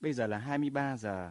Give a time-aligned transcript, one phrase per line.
[0.00, 1.30] Bây giờ là 23 giờ.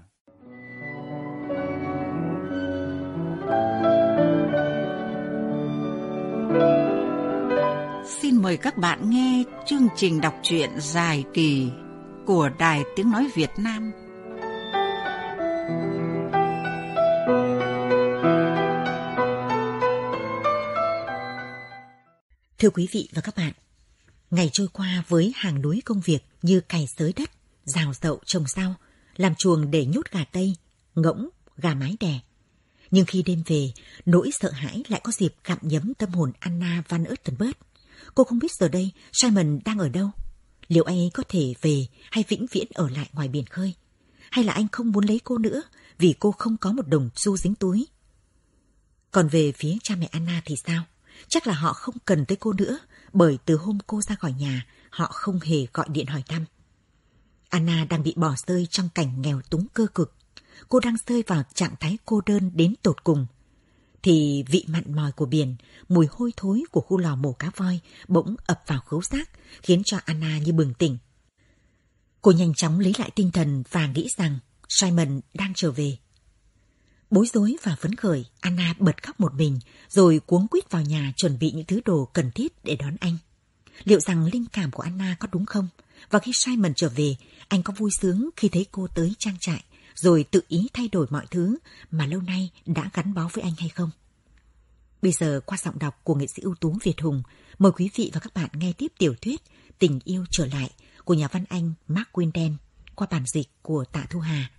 [8.22, 11.72] Xin mời các bạn nghe chương trình đọc truyện dài kỳ
[12.26, 13.92] của Đài Tiếng Nói Việt Nam.
[22.60, 23.54] Thưa quý vị và các bạn,
[24.32, 27.30] ngày trôi qua với hàng núi công việc như cày xới đất,
[27.70, 28.76] rào rậu trồng rau,
[29.18, 30.56] làm chuồng để nhốt gà tây,
[30.96, 32.20] ngỗng, gà mái đẻ.
[32.92, 33.72] Nhưng khi đêm về,
[34.06, 37.58] nỗi sợ hãi lại có dịp gặm nhấm tâm hồn Anna Van Ertenberg.
[38.16, 40.10] Cô không biết giờ đây Simon đang ở đâu.
[40.68, 43.74] Liệu anh ấy có thể về hay vĩnh viễn ở lại ngoài biển khơi?
[44.32, 45.62] Hay là anh không muốn lấy cô nữa
[45.98, 47.88] vì cô không có một đồng xu dính túi?
[49.12, 50.84] Còn về phía cha mẹ Anna thì sao?
[51.28, 52.80] Chắc là họ không cần tới cô nữa
[53.14, 56.46] bởi từ hôm cô ra khỏi nhà họ không hề gọi điện hỏi thăm.
[57.50, 60.16] Anna đang bị bỏ rơi trong cảnh nghèo túng cơ cực.
[60.70, 63.28] Cô đang rơi vào trạng thái cô đơn đến tột cùng.
[64.04, 65.56] Thì vị mặn mòi của biển,
[65.90, 69.30] mùi hôi thối của khu lò mổ cá voi bỗng ập vào khứu giác,
[69.62, 70.98] khiến cho Anna như bừng tỉnh.
[72.22, 74.40] Cô nhanh chóng lấy lại tinh thần và nghĩ rằng
[74.70, 75.98] Simon đang trở về.
[77.12, 81.14] Bối rối và phấn khởi, Anna bật khóc một mình, rồi cuống quýt vào nhà
[81.18, 83.18] chuẩn bị những thứ đồ cần thiết để đón anh.
[83.84, 85.68] Liệu rằng linh cảm của Anna có đúng không?
[86.10, 87.16] Và khi Simon trở về,
[87.48, 89.64] anh có vui sướng khi thấy cô tới trang trại,
[89.96, 91.58] rồi tự ý thay đổi mọi thứ
[91.92, 93.90] mà lâu nay đã gắn bó với anh hay không?
[95.02, 97.24] Bây giờ qua giọng đọc của nghệ sĩ ưu tú Việt Hùng,
[97.60, 99.42] mời quý vị và các bạn nghe tiếp tiểu thuyết
[99.80, 100.70] Tình yêu trở lại
[101.06, 102.56] của nhà văn Anh Mark Winden
[102.96, 104.50] qua bản dịch của Tạ Thu Hà.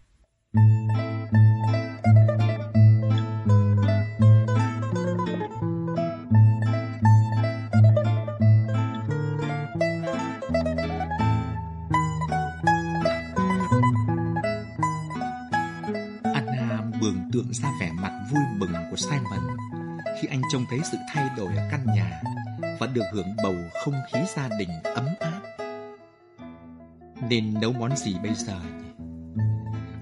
[17.11, 19.57] Tưởng tượng ra vẻ mặt vui mừng của Simon
[20.21, 22.21] khi anh trông thấy sự thay đổi ở căn nhà
[22.81, 23.55] và được hưởng bầu
[23.85, 25.41] không khí gia đình ấm áp.
[27.29, 29.03] Nên nấu món gì bây giờ nhỉ?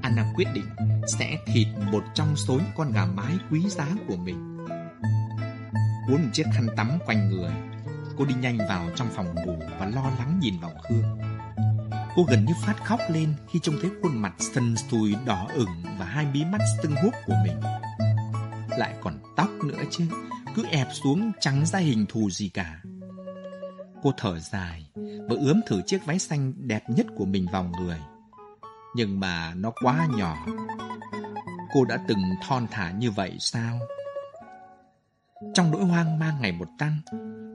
[0.02, 0.64] Anna quyết định
[1.06, 4.66] sẽ thịt một trong số những con gà mái quý giá của mình.
[6.06, 7.52] Cuốn một chiếc khăn tắm quanh người,
[8.16, 11.37] cô đi nhanh vào trong phòng ngủ và lo lắng nhìn vào gương.
[12.18, 15.84] Cô gần như phát khóc lên khi trông thấy khuôn mặt sần sùi đỏ ửng
[15.98, 17.60] và hai mí mắt sưng húp của mình.
[18.78, 20.04] Lại còn tóc nữa chứ,
[20.54, 22.82] cứ ép xuống trắng ra hình thù gì cả.
[24.02, 27.98] Cô thở dài và ướm thử chiếc váy xanh đẹp nhất của mình vào người.
[28.94, 30.46] Nhưng mà nó quá nhỏ.
[31.72, 33.78] Cô đã từng thon thả như vậy sao?
[35.54, 37.00] Trong nỗi hoang mang ngày một tăng,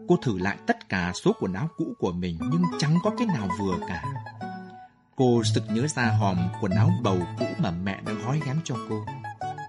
[0.07, 3.27] cô thử lại tất cả số quần áo cũ của mình nhưng chẳng có cái
[3.27, 4.03] nào vừa cả.
[5.15, 8.75] Cô sực nhớ ra hòm quần áo bầu cũ mà mẹ đã gói ghém cho
[8.89, 9.05] cô.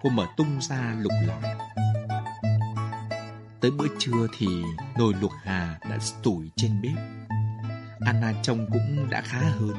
[0.02, 1.54] Cô mở tung ra lục lọi.
[3.60, 4.46] Tới bữa trưa thì
[4.98, 6.92] nồi luộc hà đã tủi trên bếp.
[8.00, 9.76] Anna trông cũng đã khá hơn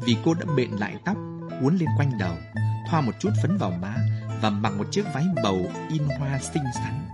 [0.00, 1.16] vì cô đã bện lại tóc,
[1.62, 2.34] uốn lên quanh đầu,
[2.90, 3.96] thoa một chút phấn vào má
[4.42, 7.08] và mặc một chiếc váy bầu in hoa xinh xắn.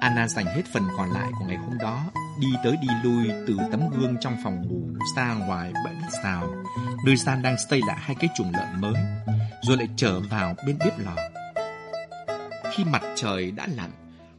[0.00, 2.04] Anna dành hết phần còn lại của ngày hôm đó
[2.40, 6.54] đi tới đi lui từ tấm gương trong phòng ngủ ra ngoài bãi đất xào,
[7.06, 8.94] nơi San đang xây lại hai cái chuồng lợn mới,
[9.62, 11.16] rồi lại trở vào bên bếp lò.
[12.72, 13.90] Khi mặt trời đã lặn,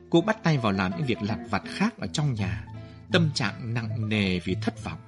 [0.10, 2.66] cô bắt tay vào làm những việc lặt vặt khác ở trong nhà,
[3.12, 5.00] tâm trạng nặng nề vì thất vọng.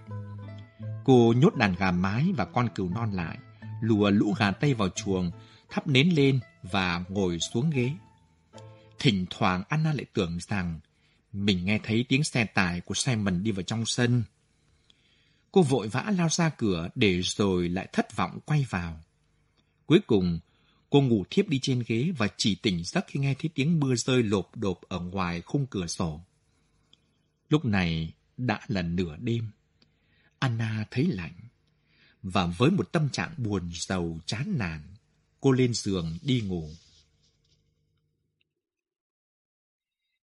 [1.06, 3.38] Cô nhốt đàn gà mái và con cừu non lại,
[3.82, 5.32] lùa lũ gà tây vào chuồng,
[5.70, 6.40] thắp nến lên
[6.72, 7.92] và ngồi xuống ghế.
[9.00, 10.80] Thỉnh thoảng Anna lại tưởng rằng
[11.34, 14.24] mình nghe thấy tiếng xe tải của Simon đi vào trong sân.
[15.52, 19.00] Cô vội vã lao ra cửa để rồi lại thất vọng quay vào.
[19.86, 20.40] Cuối cùng,
[20.90, 23.96] cô ngủ thiếp đi trên ghế và chỉ tỉnh giấc khi nghe thấy tiếng mưa
[23.96, 26.22] rơi lộp đột ở ngoài khung cửa sổ.
[27.50, 29.52] Lúc này đã là nửa đêm.
[30.40, 31.34] Anna thấy lạnh.
[32.24, 34.82] Và với một tâm trạng buồn giàu chán nản,
[35.42, 36.70] cô lên giường đi ngủ.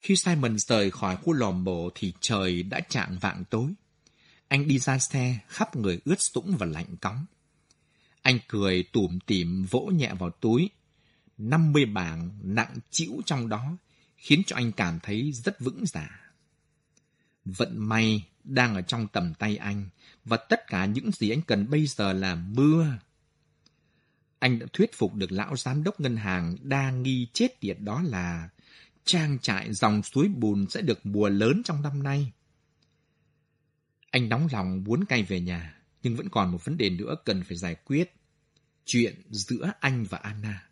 [0.00, 3.73] Khi Simon rời khỏi khu lò mổ thì trời đã chạng vạng tối.
[4.49, 7.26] Anh đi ra xe, khắp người ướt sũng và lạnh cóng.
[8.23, 10.70] Anh cười tủm tỉm vỗ nhẹ vào túi.
[11.38, 13.76] 50 bảng nặng chịu trong đó,
[14.17, 16.32] khiến cho anh cảm thấy rất vững giả.
[17.44, 19.88] Vận may đang ở trong tầm tay anh,
[20.25, 22.87] và tất cả những gì anh cần bây giờ là mưa.
[24.38, 28.02] Anh đã thuyết phục được lão giám đốc ngân hàng đa nghi chết tiệt đó
[28.02, 28.49] là
[29.05, 32.32] trang trại dòng suối bùn sẽ được mùa lớn trong năm nay.
[34.11, 37.43] Anh nóng lòng muốn cay về nhà, nhưng vẫn còn một vấn đề nữa cần
[37.44, 38.14] phải giải quyết.
[38.85, 40.69] chuyện giữa anh và Anna.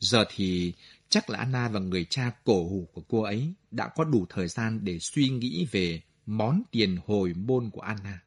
[0.00, 0.72] Giờ thì
[1.08, 4.48] chắc là Anna và người cha cổ hủ của cô ấy đã có đủ thời
[4.48, 8.20] gian để suy nghĩ về món tiền hồi môn của Anna.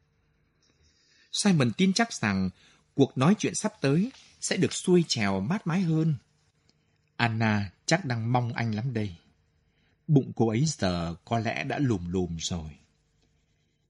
[1.32, 2.50] Simon tin chắc rằng
[2.94, 6.14] cuộc nói chuyện sắp tới sẽ được xuôi trèo mát mái hơn.
[7.16, 9.16] Anna chắc đang mong anh lắm đây.
[10.08, 12.70] Bụng cô ấy giờ có lẽ đã lùm lùm rồi.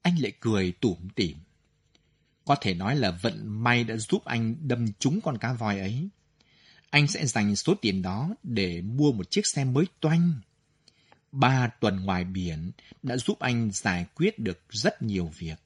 [0.02, 1.36] Anh lại cười tủm tỉm.
[2.44, 6.08] Có thể nói là vận may đã giúp anh đâm trúng con cá voi ấy.
[6.90, 10.40] Anh sẽ dành số tiền đó để mua một chiếc xe mới toanh.
[11.32, 12.70] Ba tuần ngoài biển
[13.02, 15.58] đã giúp anh giải quyết được rất nhiều việc.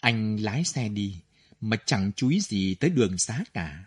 [0.00, 1.20] Anh lái xe đi,
[1.60, 3.84] mà chẳng chú ý gì tới đường xá cả,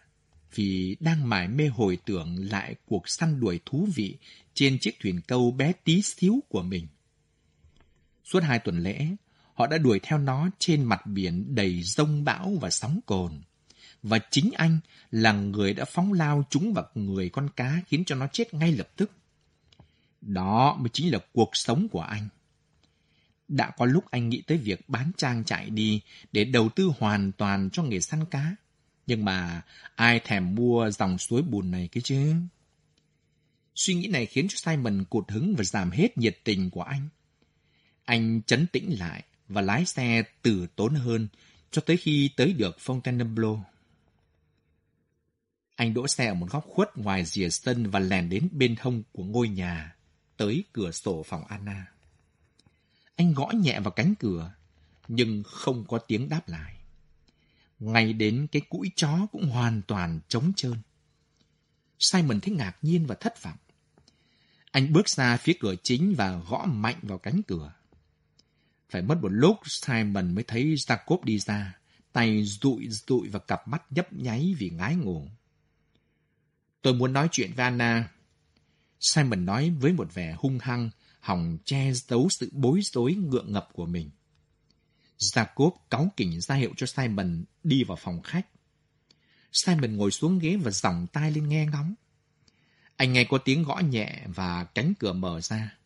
[0.56, 4.18] vì đang mải mê hồi tưởng lại cuộc săn đuổi thú vị
[4.54, 6.88] trên chiếc thuyền câu bé tí xíu của mình.
[8.24, 9.08] Suốt hai tuần lễ,
[9.54, 13.42] họ đã đuổi theo nó trên mặt biển đầy rông bão và sóng cồn.
[14.04, 14.80] Và chính anh
[15.12, 18.72] là người đã phóng lao chúng vào người con cá khiến cho nó chết ngay
[18.72, 19.12] lập tức.
[20.22, 22.28] Đó mới chính là cuộc sống của anh.
[23.48, 26.02] Đã có lúc anh nghĩ tới việc bán trang trại đi
[26.32, 28.56] để đầu tư hoàn toàn cho nghề săn cá.
[29.12, 29.62] Nhưng mà
[29.96, 32.34] ai thèm mua dòng suối bùn này cái chứ?
[33.76, 37.10] Suy nghĩ này khiến cho Simon cụt hứng và giảm hết nhiệt tình của anh.
[38.06, 41.28] Anh chấn tĩnh lại và lái xe từ tốn hơn
[41.72, 43.62] cho tới khi tới được Fontainebleau.
[45.76, 49.04] Anh đỗ xe ở một góc khuất ngoài rìa sân và lèn đến bên hông
[49.12, 49.96] của ngôi nhà,
[50.38, 51.86] tới cửa sổ phòng Anna.
[53.16, 54.54] Anh gõ nhẹ vào cánh cửa,
[55.08, 56.81] nhưng không có tiếng đáp lại.
[57.82, 60.74] Ngay đến cái cũi chó cũng hoàn toàn trống trơn.
[62.00, 63.58] Simon thấy ngạc nhiên và thất vọng.
[64.72, 67.74] Anh bước ra phía cửa chính và gõ mạnh vào cánh cửa.
[68.90, 71.78] Phải mất một lúc Simon mới thấy Jacob đi ra,
[72.14, 75.28] tay rụi rụi và cặp mắt nhấp nháy vì ngái ngủ.
[76.82, 78.12] Tôi muốn nói chuyện với Anna.
[79.00, 80.90] Simon nói với một vẻ hung hăng,
[81.20, 84.10] hòng che giấu sự bối rối ngượng ngập của mình.
[85.22, 88.48] Jacob cáu kỉnh ra hiệu cho Simon đi vào phòng khách.
[89.52, 91.94] Simon ngồi xuống ghế và dòng tai lên nghe ngóng.
[92.96, 95.78] Anh nghe có tiếng gõ nhẹ và cánh cửa mở ra.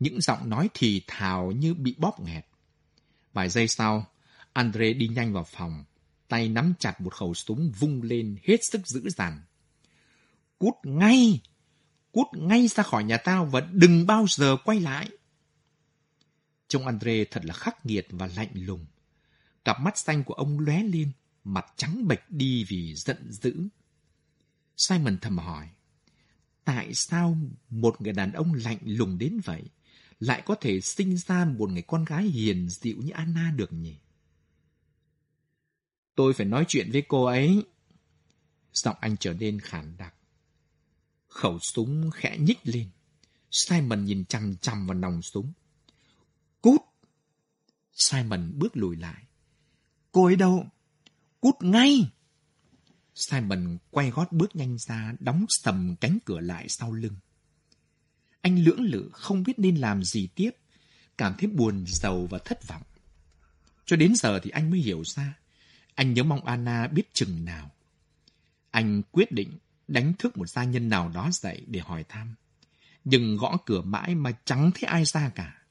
[0.00, 2.46] Những giọng nói thì thào như bị bóp nghẹt.
[3.32, 4.06] Vài giây sau,
[4.52, 5.84] Andre đi nhanh vào phòng,
[6.28, 9.40] tay nắm chặt một khẩu súng vung lên hết sức dữ dằn.
[10.58, 11.40] Cút ngay!
[12.12, 15.08] Cút ngay ra khỏi nhà tao và đừng bao giờ quay lại.
[16.68, 18.86] Trông Andre thật là khắc nghiệt và lạnh lùng.
[19.64, 21.10] Cặp mắt xanh của ông lóe lên,
[21.44, 23.68] mặt trắng bệch đi vì giận dữ.
[24.76, 25.68] Simon thầm hỏi,
[26.64, 27.38] tại sao
[27.70, 29.62] một người đàn ông lạnh lùng đến vậy
[30.20, 33.96] lại có thể sinh ra một người con gái hiền dịu như Anna được nhỉ?
[36.14, 37.64] Tôi phải nói chuyện với cô ấy.
[38.72, 40.14] Giọng anh trở nên khản đặc.
[41.28, 42.90] Khẩu súng khẽ nhích lên.
[43.50, 45.52] Simon nhìn chằm chằm vào nòng súng.
[46.66, 46.82] Cút!
[47.92, 49.22] Simon bước lùi lại.
[50.12, 50.66] Cô ấy đâu?
[51.40, 52.10] Cút ngay!
[53.14, 57.16] Simon quay gót bước nhanh ra, đóng sầm cánh cửa lại sau lưng.
[58.40, 60.50] Anh lưỡng lự không biết nên làm gì tiếp,
[61.18, 62.82] cảm thấy buồn, giàu và thất vọng.
[63.84, 65.38] Cho đến giờ thì anh mới hiểu ra,
[65.94, 67.70] anh nhớ mong Anna biết chừng nào.
[68.70, 69.58] Anh quyết định
[69.88, 72.34] đánh thức một gia nhân nào đó dậy để hỏi thăm.
[73.04, 75.65] Nhưng gõ cửa mãi mà chẳng thấy ai ra cả.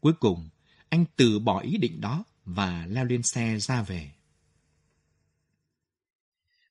[0.00, 0.48] Cuối cùng,
[0.88, 4.10] anh từ bỏ ý định đó và leo lên xe ra về.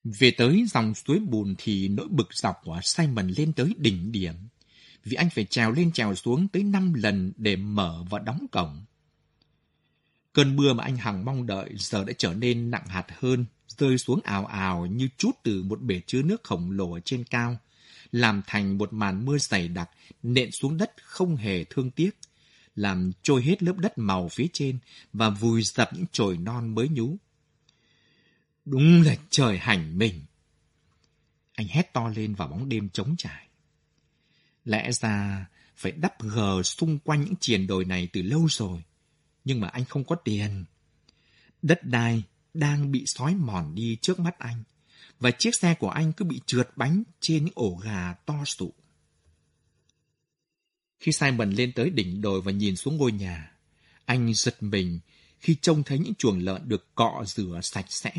[0.03, 4.33] Về tới dòng suối bùn thì nỗi bực dọc của Simon lên tới đỉnh điểm,
[5.03, 8.85] vì anh phải trèo lên trèo xuống tới 5 lần để mở và đóng cổng.
[10.33, 13.97] Cơn mưa mà anh hằng mong đợi giờ đã trở nên nặng hạt hơn, rơi
[13.97, 17.57] xuống ào ào như chút từ một bể chứa nước khổng lồ ở trên cao,
[18.11, 19.89] làm thành một màn mưa dày đặc
[20.23, 22.17] nện xuống đất không hề thương tiếc,
[22.77, 24.79] làm trôi hết lớp đất màu phía trên
[25.13, 27.17] và vùi dập những chồi non mới nhú.
[28.65, 30.25] Đúng là trời hành mình!
[31.53, 33.47] Anh hét to lên vào bóng đêm trống trải.
[34.65, 38.83] Lẽ ra phải đắp gờ xung quanh những triền đồi này từ lâu rồi,
[39.45, 40.65] nhưng mà anh không có tiền.
[41.61, 44.63] Đất đai đang bị sói mòn đi trước mắt anh,
[45.19, 48.73] và chiếc xe của anh cứ bị trượt bánh trên những ổ gà to sụ.
[50.99, 53.51] Khi Simon lên tới đỉnh đồi và nhìn xuống ngôi nhà,
[54.05, 54.99] anh giật mình
[55.39, 58.11] khi trông thấy những chuồng lợn được cọ rửa sạch sẽ.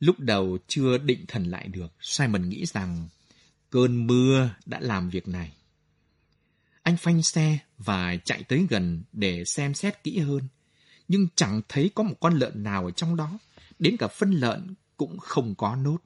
[0.00, 3.08] Lúc đầu chưa định thần lại được, Simon nghĩ rằng
[3.70, 5.52] cơn mưa đã làm việc này.
[6.82, 10.48] Anh phanh xe và chạy tới gần để xem xét kỹ hơn,
[11.08, 13.38] nhưng chẳng thấy có một con lợn nào ở trong đó,
[13.78, 15.98] đến cả phân lợn cũng không có nốt.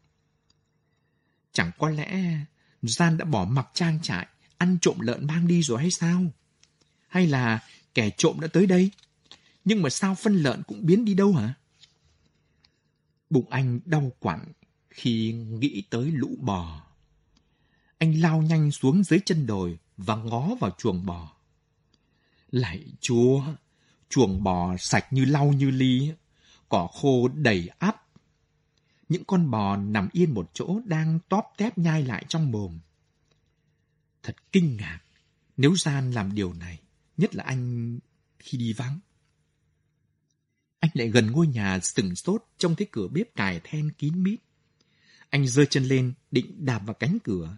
[1.52, 2.38] Chẳng có lẽ
[2.82, 4.26] Gian đã bỏ mặc trang trại,
[4.58, 6.22] ăn trộm lợn mang đi rồi hay sao?
[7.08, 7.62] Hay là
[7.94, 8.90] kẻ trộm đã tới đây?
[9.64, 11.54] Nhưng mà sao phân lợn cũng biến đi đâu hả?
[13.30, 14.52] Bụng anh đau quặn
[14.90, 16.82] khi nghĩ tới lũ bò.
[17.98, 21.32] Anh lao nhanh xuống dưới chân đồi và ngó vào chuồng bò.
[22.50, 23.42] Lạy chúa,
[24.08, 26.12] chuồng bò sạch như lau như ly,
[26.68, 28.04] cỏ khô đầy ắp.
[29.08, 32.78] Những con bò nằm yên một chỗ đang tóp tép nhai lại trong mồm.
[34.22, 35.00] Thật kinh ngạc
[35.56, 36.80] nếu Gian làm điều này,
[37.16, 37.98] nhất là anh
[38.38, 38.98] khi đi vắng.
[40.80, 44.40] Anh lại gần ngôi nhà sừng sốt trong thấy cửa bếp cài then kín mít.
[45.30, 47.56] Anh giơ chân lên định đạp vào cánh cửa,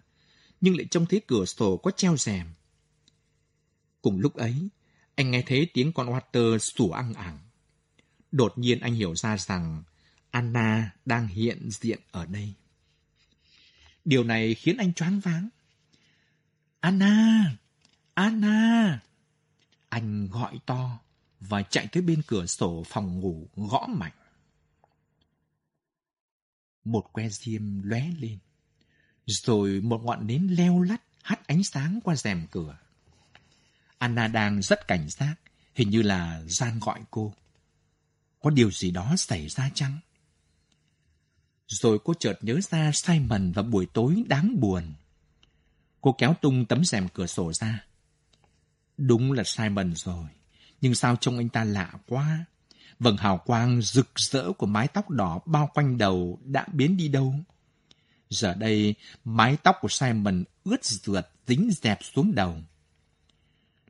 [0.61, 2.47] nhưng lại trông thấy cửa sổ có treo rèm.
[4.01, 4.69] Cùng lúc ấy,
[5.15, 7.39] anh nghe thấy tiếng con Walter sủa ăn ẳng.
[8.31, 9.83] Đột nhiên anh hiểu ra rằng
[10.31, 12.53] Anna đang hiện diện ở đây.
[14.05, 15.49] Điều này khiến anh choáng váng.
[16.81, 17.45] Anna!
[18.13, 18.99] Anna!
[19.89, 20.99] Anh gọi to
[21.39, 24.11] và chạy tới bên cửa sổ phòng ngủ gõ mạnh.
[26.83, 28.39] Một que diêm lóe lên,
[29.25, 32.77] rồi một ngọn nến leo lắt hắt ánh sáng qua rèm cửa.
[33.97, 35.35] Anna đang rất cảnh giác,
[35.75, 37.33] hình như là gian gọi cô.
[38.39, 39.97] Có điều gì đó xảy ra chăng?
[41.67, 44.93] Rồi cô chợt nhớ ra Simon vào buổi tối đáng buồn.
[46.01, 47.83] Cô kéo tung tấm rèm cửa sổ ra.
[48.97, 50.25] Đúng là Simon rồi,
[50.81, 52.45] nhưng sao trông anh ta lạ quá.
[52.99, 57.07] Vầng hào quang rực rỡ của mái tóc đỏ bao quanh đầu đã biến đi
[57.07, 57.35] đâu?
[58.29, 62.57] Giờ đây, mái tóc của Simon ướt rượt dính dẹp xuống đầu.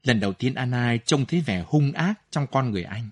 [0.04, 3.10] Lần đầu tiên Anna trông thấy vẻ hung ác trong con người anh.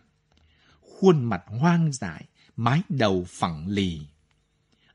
[0.82, 2.26] Khuôn mặt hoang dại,
[2.56, 4.02] mái đầu phẳng lì.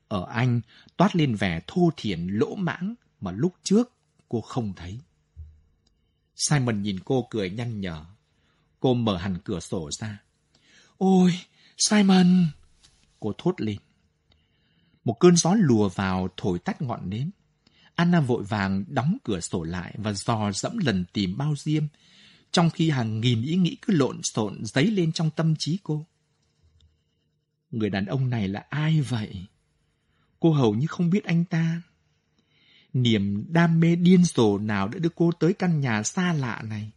[0.07, 0.61] Ở anh
[0.97, 3.94] toát lên vẻ thô thiển lỗ mãng mà lúc trước
[4.29, 4.99] cô không thấy.
[6.35, 8.05] Simon nhìn cô cười nhăn nhở.
[8.79, 10.23] Cô mở hẳn cửa sổ ra.
[10.97, 11.39] Ôi,
[11.77, 12.47] Simon!
[13.19, 13.77] Cô thốt lên.
[15.03, 17.31] Một cơn gió lùa vào thổi tắt ngọn nến.
[17.95, 21.87] Anna vội vàng đóng cửa sổ lại và dò dẫm lần tìm bao diêm,
[22.51, 26.05] trong khi hàng nghìn ý nghĩ cứ lộn xộn dấy lên trong tâm trí cô.
[27.71, 29.45] Người đàn ông này là ai vậy?
[30.39, 31.81] Cô hầu như không biết anh ta.
[32.95, 36.91] Niềm đam mê điên rồ nào đã đưa cô tới căn nhà xa lạ này?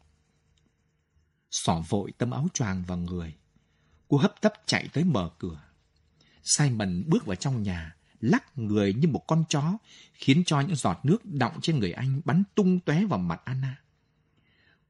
[1.50, 3.34] Xỏ vội tấm áo choàng vào người.
[4.08, 5.60] Cô hấp tấp chạy tới mở cửa.
[6.42, 9.78] Simon bước vào trong nhà, lắc người như một con chó,
[10.14, 13.76] khiến cho những giọt nước đọng trên người anh bắn tung tóe vào mặt Anna.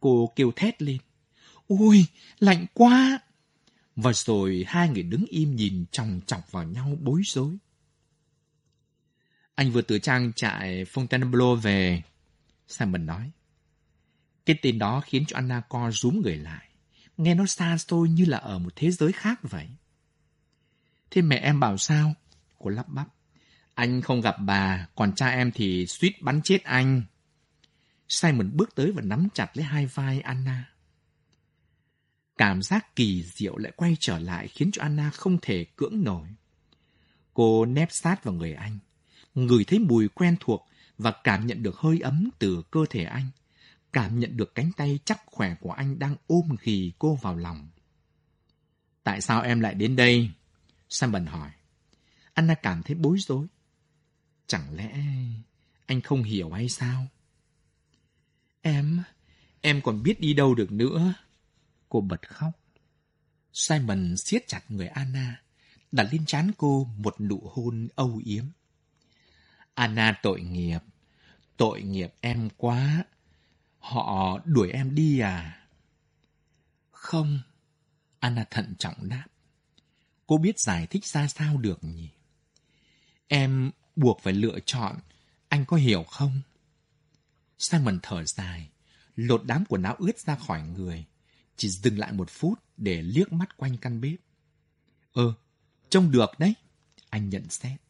[0.00, 0.98] Cô kêu thét lên.
[1.68, 2.06] Ui,
[2.38, 3.20] lạnh quá!
[3.96, 7.56] Và rồi hai người đứng im nhìn chòng chọc vào nhau bối rối.
[9.58, 12.02] Anh vừa từ trang trại Fontainebleau về.
[12.68, 13.30] Simon nói.
[14.46, 16.68] Cái tên đó khiến cho Anna co rúm người lại.
[17.16, 19.68] Nghe nó xa xôi như là ở một thế giới khác vậy.
[21.10, 22.14] Thế mẹ em bảo sao?
[22.58, 23.08] Cô lắp bắp.
[23.74, 27.02] Anh không gặp bà, còn cha em thì suýt bắn chết anh.
[28.08, 30.72] Simon bước tới và nắm chặt lấy hai vai Anna.
[32.36, 36.28] Cảm giác kỳ diệu lại quay trở lại khiến cho Anna không thể cưỡng nổi.
[37.34, 38.78] Cô nép sát vào người anh,
[39.34, 40.68] ngửi thấy mùi quen thuộc
[40.98, 43.30] và cảm nhận được hơi ấm từ cơ thể anh,
[43.92, 47.68] cảm nhận được cánh tay chắc khỏe của anh đang ôm ghì cô vào lòng.
[49.04, 50.30] Tại sao em lại đến đây?
[50.88, 51.50] Simon hỏi.
[52.34, 53.46] Anna cảm thấy bối rối.
[54.46, 55.04] Chẳng lẽ
[55.86, 57.06] anh không hiểu hay sao?
[58.60, 59.02] Em,
[59.60, 61.14] em còn biết đi đâu được nữa.
[61.88, 62.50] Cô bật khóc.
[63.52, 65.42] Simon siết chặt người Anna,
[65.92, 68.44] đặt lên trán cô một nụ hôn âu yếm.
[69.78, 70.78] Anna tội nghiệp,
[71.56, 73.04] tội nghiệp em quá.
[73.78, 75.66] Họ đuổi em đi à?
[76.90, 77.40] Không,
[78.18, 79.26] Anna thận trọng đáp.
[80.26, 82.08] Cô biết giải thích ra sao được nhỉ?
[83.28, 84.96] Em buộc phải lựa chọn,
[85.48, 86.40] anh có hiểu không?
[87.58, 88.70] Simon thở dài,
[89.16, 91.04] lột đám quần áo ướt ra khỏi người,
[91.56, 94.18] chỉ dừng lại một phút để liếc mắt quanh căn bếp.
[95.12, 95.34] Ơ,
[95.88, 96.54] trông được đấy,
[97.10, 97.80] anh nhận xét.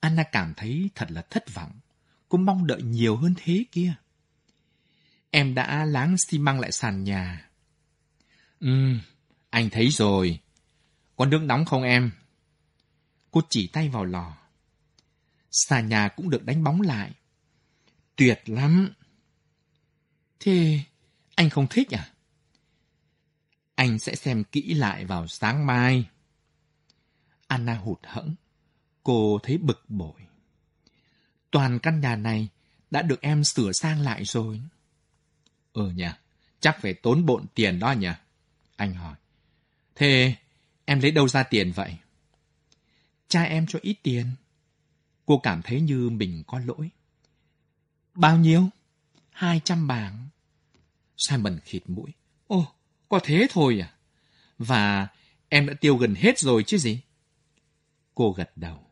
[0.00, 1.72] Anna cảm thấy thật là thất vọng,
[2.28, 3.94] cô mong đợi nhiều hơn thế kia.
[5.30, 7.50] Em đã láng xi măng lại sàn nhà.
[8.60, 8.96] Ừ,
[9.50, 10.40] anh thấy rồi.
[11.16, 12.10] Có nước nóng không em?
[13.30, 14.36] Cô chỉ tay vào lò.
[15.50, 17.12] Xà nhà cũng được đánh bóng lại.
[18.16, 18.92] Tuyệt lắm.
[20.40, 20.80] Thế
[21.34, 22.10] anh không thích à?
[23.74, 26.08] Anh sẽ xem kỹ lại vào sáng mai.
[27.46, 28.34] Anna hụt hẫng.
[29.02, 30.20] Cô thấy bực bội.
[31.50, 32.48] Toàn căn nhà này
[32.90, 34.60] đã được em sửa sang lại rồi.
[35.72, 36.08] Ừ nhỉ,
[36.60, 38.08] chắc phải tốn bộn tiền đó nhỉ?
[38.76, 39.16] Anh hỏi.
[39.94, 40.34] Thế
[40.84, 41.96] em lấy đâu ra tiền vậy?
[43.28, 44.26] Cha em cho ít tiền.
[45.26, 46.90] Cô cảm thấy như mình có lỗi.
[48.14, 48.68] Bao nhiêu?
[49.30, 50.28] Hai trăm bảng.
[51.16, 52.12] Simon khịt mũi.
[52.46, 52.72] Ồ,
[53.08, 53.94] có thế thôi à?
[54.58, 55.08] Và
[55.48, 57.00] em đã tiêu gần hết rồi chứ gì?
[58.14, 58.89] Cô gật đầu.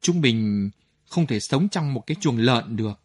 [0.00, 0.70] Chúng mình
[1.06, 3.00] không thể sống trong một cái chuồng lợn được.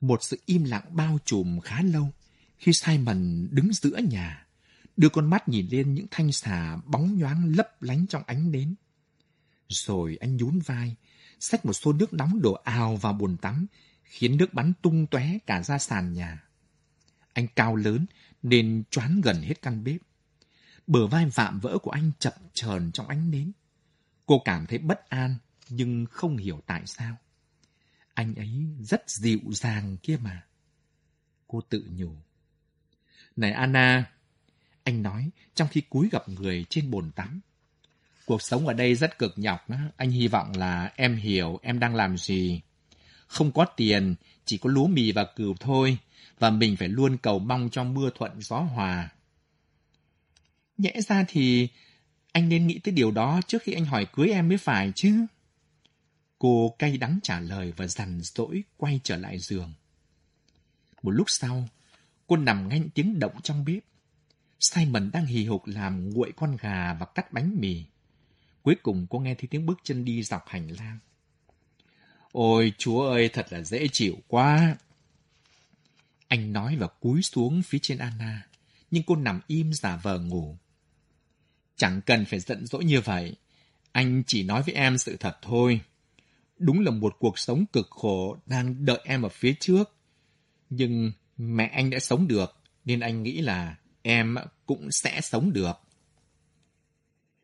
[0.00, 2.12] Một sự im lặng bao trùm khá lâu
[2.58, 4.46] khi Simon đứng giữa nhà,
[4.96, 8.74] đưa con mắt nhìn lên những thanh xà bóng nhoáng lấp lánh trong ánh nến.
[9.68, 10.96] Rồi anh nhún vai,
[11.40, 13.66] xách một xô nước nóng đổ ào vào bồn tắm,
[14.04, 16.44] khiến nước bắn tung tóe cả ra sàn nhà.
[17.32, 18.06] Anh cao lớn
[18.42, 20.00] nên choán gần hết căn bếp.
[20.86, 23.52] Bờ vai vạm vỡ của anh chập chờn trong ánh nến.
[24.30, 25.34] Cô cảm thấy bất an
[25.68, 27.16] nhưng không hiểu tại sao.
[28.14, 30.42] Anh ấy rất dịu dàng kia mà.
[31.46, 32.14] Cô tự nhủ.
[33.36, 34.12] Này Anna,
[34.84, 37.40] anh nói trong khi cúi gặp người trên bồn tắm.
[38.26, 39.66] Cuộc sống ở đây rất cực nhọc.
[39.96, 42.60] Anh hy vọng là em hiểu em đang làm gì.
[43.26, 45.98] Không có tiền, chỉ có lúa mì và cừu thôi.
[46.38, 49.08] Và mình phải luôn cầu mong cho mưa thuận gió hòa.
[50.78, 51.68] Nhẽ ra thì
[52.32, 55.26] anh nên nghĩ tới điều đó trước khi anh hỏi cưới em mới phải chứ.
[56.38, 59.72] Cô cay đắng trả lời và dằn dỗi quay trở lại giường.
[61.02, 61.68] Một lúc sau,
[62.26, 63.82] cô nằm nghe tiếng động trong bếp.
[64.60, 67.84] Simon đang hì hục làm nguội con gà và cắt bánh mì.
[68.62, 70.98] Cuối cùng cô nghe thấy tiếng bước chân đi dọc hành lang.
[72.32, 74.76] Ôi chúa ơi, thật là dễ chịu quá.
[76.28, 78.46] Anh nói và cúi xuống phía trên Anna,
[78.90, 80.56] nhưng cô nằm im giả vờ ngủ.
[81.80, 83.36] Chẳng cần phải giận dỗi như vậy.
[83.92, 85.80] Anh chỉ nói với em sự thật thôi.
[86.58, 89.96] Đúng là một cuộc sống cực khổ đang đợi em ở phía trước.
[90.70, 95.72] Nhưng mẹ anh đã sống được, nên anh nghĩ là em cũng sẽ sống được.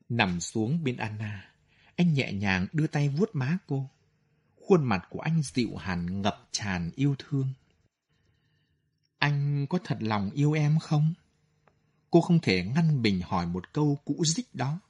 [0.09, 1.51] Nằm xuống bên Anna,
[1.97, 3.91] anh nhẹ nhàng đưa tay vuốt má cô.
[4.57, 7.49] Khuôn mặt của anh dịu hẳn ngập tràn yêu thương.
[9.19, 11.15] Anh có thật lòng yêu em không?
[12.11, 14.81] Cô không thể ngăn mình hỏi một câu cũ dích đó.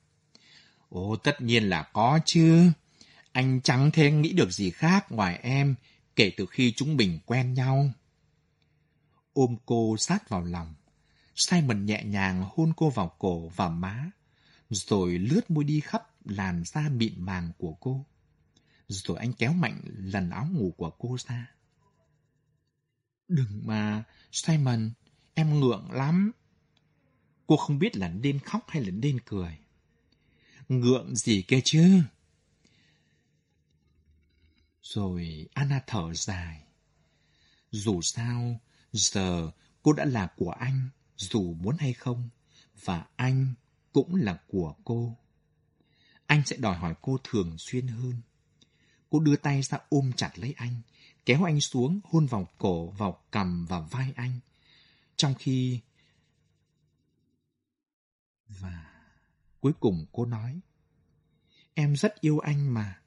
[0.89, 2.71] Ồ, tất nhiên là có chứ.
[3.33, 5.75] Anh chẳng thể nghĩ được gì khác ngoài em
[6.17, 7.91] kể từ khi chúng mình quen nhau.
[9.33, 10.75] Ôm cô sát vào lòng.
[11.37, 14.11] Simon nhẹ nhàng hôn cô vào cổ và má,
[14.71, 18.05] rồi lướt môi đi khắp làn da mịn màng của cô.
[18.89, 21.51] Rồi anh kéo mạnh lần áo ngủ của cô ra.
[23.29, 24.91] Đừng mà, Simon,
[25.35, 26.33] em ngượng lắm.
[27.47, 29.59] Cô không biết là nên khóc hay là nên cười.
[30.69, 32.01] Ngượng gì kia chứ?
[34.83, 36.63] Rồi Anna thở dài.
[37.71, 38.61] Dù sao,
[38.93, 39.51] giờ
[39.83, 42.29] cô đã là của anh, dù muốn hay không,
[42.85, 43.55] và anh
[43.93, 45.17] cũng là của cô.
[46.27, 48.15] Anh sẽ đòi hỏi cô thường xuyên hơn.
[49.11, 50.81] Cô đưa tay ra ôm chặt lấy anh,
[51.27, 54.41] kéo anh xuống hôn vào cổ, vào cằm và vai anh.
[55.17, 55.81] Trong khi...
[58.61, 58.87] Và
[59.61, 60.61] cuối cùng cô nói,
[61.75, 63.01] em rất yêu anh mà,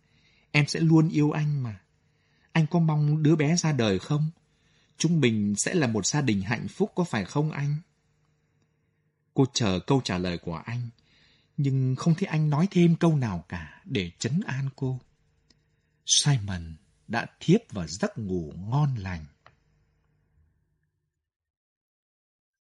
[0.51, 1.79] em sẽ luôn yêu anh mà.
[2.51, 4.31] Anh có mong đứa bé ra đời không?
[4.97, 7.75] Chúng mình sẽ là một gia đình hạnh phúc có phải không anh?
[9.33, 10.89] Cô chờ câu trả lời của anh,
[11.57, 14.99] nhưng không thấy anh nói thêm câu nào cả để chấn an cô.
[16.05, 16.75] Simon
[17.07, 19.25] đã thiếp vào giấc ngủ ngon lành.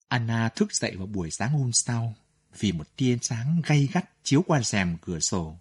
[0.07, 2.15] Anna thức dậy vào buổi sáng hôm sau
[2.59, 5.57] vì một tia sáng gay gắt chiếu qua rèm cửa sổ.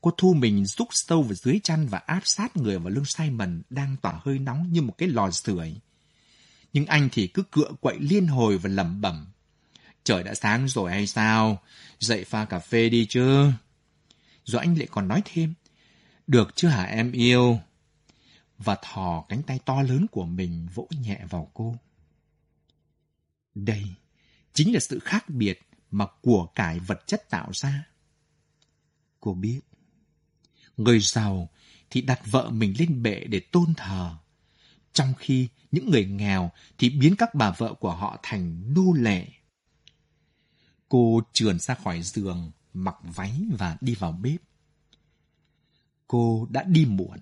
[0.00, 3.62] Cô thu mình rút sâu vào dưới chăn và áp sát người vào lưng Simon
[3.70, 5.76] đang tỏa hơi nóng như một cái lò sưởi.
[6.72, 9.26] Nhưng anh thì cứ cựa quậy liên hồi và lẩm bẩm.
[10.04, 11.62] Trời đã sáng rồi hay sao?
[11.98, 13.50] Dậy pha cà phê đi chứ.
[14.44, 15.54] Rồi anh lại còn nói thêm.
[16.26, 17.60] Được chứ hả em yêu?
[18.58, 21.76] Và thò cánh tay to lớn của mình vỗ nhẹ vào cô.
[23.54, 23.84] Đây
[24.52, 25.60] chính là sự khác biệt
[25.94, 27.86] mà của cải vật chất tạo ra.
[29.20, 29.60] Cô biết,
[30.76, 31.48] người giàu
[31.90, 34.16] thì đặt vợ mình lên bệ để tôn thờ,
[34.92, 39.28] trong khi những người nghèo thì biến các bà vợ của họ thành nô lệ.
[40.88, 44.40] Cô trườn ra khỏi giường, mặc váy và đi vào bếp.
[46.06, 47.18] Cô đã đi muộn.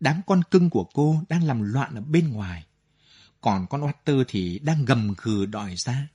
[0.00, 2.66] Đám con cưng của cô đang làm loạn ở bên ngoài.
[3.40, 6.08] Còn con Walter thì đang gầm gừ đòi ra.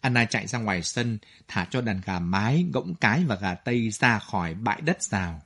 [0.00, 3.90] Anna chạy ra ngoài sân, thả cho đàn gà mái, gỗng cái và gà tây
[3.90, 5.42] ra khỏi bãi đất rào.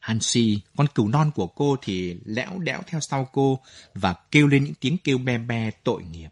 [0.00, 3.60] Hansi, con cừu non của cô thì lẽo đẽo theo sau cô
[3.94, 6.28] và kêu lên những tiếng kêu be be tội nghiệp.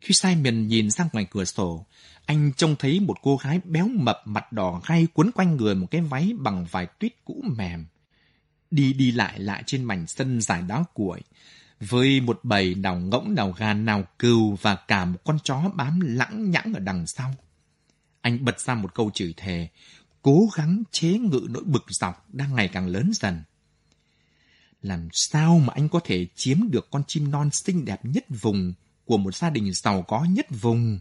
[0.00, 1.86] Khi Simon nhìn ra ngoài cửa sổ,
[2.26, 5.86] anh trông thấy một cô gái béo mập mặt đỏ gay quấn quanh người một
[5.90, 7.86] cái váy bằng vải tuyết cũ mềm.
[8.70, 11.20] Đi đi lại lại trên mảnh sân dài đá cuội,
[11.80, 16.00] với một bầy nào ngỗng nào gà nào cừu và cả một con chó bám
[16.00, 17.34] lãng nhãng ở đằng sau.
[18.20, 19.68] Anh bật ra một câu chửi thề,
[20.22, 23.42] cố gắng chế ngự nỗi bực dọc đang ngày càng lớn dần.
[24.82, 28.72] Làm sao mà anh có thể chiếm được con chim non xinh đẹp nhất vùng
[29.04, 31.00] của một gia đình giàu có nhất vùng?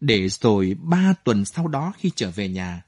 [0.00, 2.82] Để rồi ba tuần sau đó khi trở về nhà,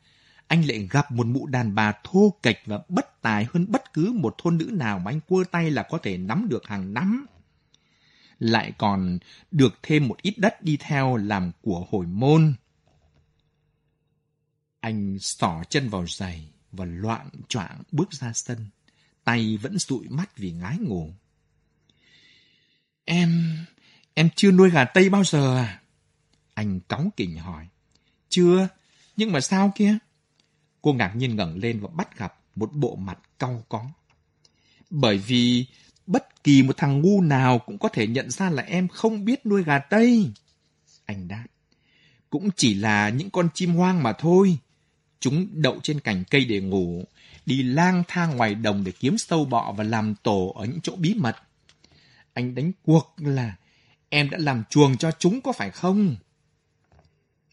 [0.51, 4.13] anh lại gặp một mụ đàn bà thô kệch và bất tài hơn bất cứ
[4.15, 7.27] một thôn nữ nào mà anh cua tay là có thể nắm được hàng năm.
[8.39, 9.19] Lại còn
[9.51, 12.55] được thêm một ít đất đi theo làm của hồi môn.
[14.81, 18.67] Anh xỏ chân vào giày và loạn choạng bước ra sân.
[19.25, 21.11] Tay vẫn dụi mắt vì ngái ngủ.
[23.05, 23.59] Em,
[24.15, 25.81] em chưa nuôi gà Tây bao giờ à?
[26.55, 27.69] Anh cáu kỉnh hỏi.
[28.29, 28.69] Chưa,
[29.17, 29.99] nhưng mà sao kia?
[30.83, 33.87] Cô ngạc nhiên ngẩng lên và bắt gặp một bộ mặt cau có.
[34.91, 35.67] Bởi vì
[36.07, 39.47] bất kỳ một thằng ngu nào cũng có thể nhận ra là em không biết
[39.47, 40.31] nuôi gà Tây.
[41.05, 41.47] Anh đáp.
[42.31, 44.59] Cũng chỉ là những con chim hoang mà thôi.
[45.21, 47.05] Chúng đậu trên cành cây để ngủ,
[47.47, 50.97] đi lang thang ngoài đồng để kiếm sâu bọ và làm tổ ở những chỗ
[50.97, 51.37] bí mật.
[52.33, 53.57] Anh đánh cuộc là
[54.09, 56.17] em đã làm chuồng cho chúng có phải không?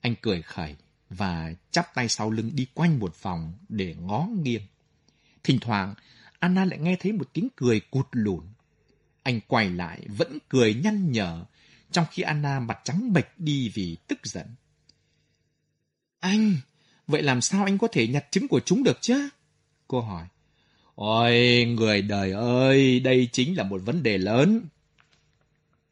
[0.02, 0.76] Anh cười khẩy
[1.10, 4.62] và chắp tay sau lưng đi quanh một vòng để ngó nghiêng.
[5.44, 5.94] Thỉnh thoảng,
[6.40, 8.44] Anna lại nghe thấy một tiếng cười cụt lùn.
[9.24, 11.46] Anh quay lại, vẫn cười nhăn nhở,
[11.92, 14.48] trong khi Anna mặt trắng bệch đi vì tức giận.
[16.20, 16.56] Anh,
[17.08, 19.30] vậy làm sao anh có thể nhặt trứng của chúng được chứ?
[19.88, 20.28] Cô hỏi.
[20.96, 24.62] Ôi, người đời ơi, đây chính là một vấn đề lớn.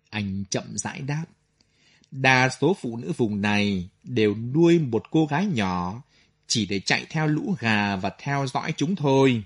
[0.10, 1.26] Anh chậm rãi đáp.
[2.22, 6.04] Đa số phụ nữ vùng này đều nuôi một cô gái nhỏ
[6.48, 9.44] chỉ để chạy theo lũ gà và theo dõi chúng thôi.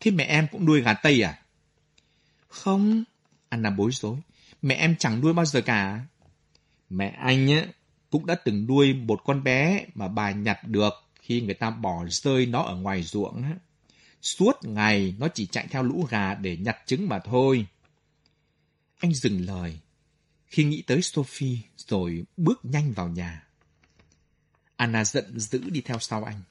[0.00, 1.38] Thế mẹ em cũng nuôi gà Tây à?
[2.48, 3.04] Không,
[3.48, 4.16] Anna bối rối.
[4.62, 6.00] Mẹ em chẳng nuôi bao giờ cả.
[6.90, 7.66] Mẹ anh á,
[8.10, 12.04] cũng đã từng nuôi một con bé mà bà nhặt được khi người ta bỏ
[12.08, 13.42] rơi nó ở ngoài ruộng.
[13.42, 13.54] Á.
[14.22, 17.66] Suốt ngày nó chỉ chạy theo lũ gà để nhặt trứng mà thôi.
[19.00, 19.78] Anh dừng lời
[20.54, 23.42] khi nghĩ tới Sophie rồi bước nhanh vào nhà.
[24.76, 26.42] Anna giận dữ đi theo sau anh.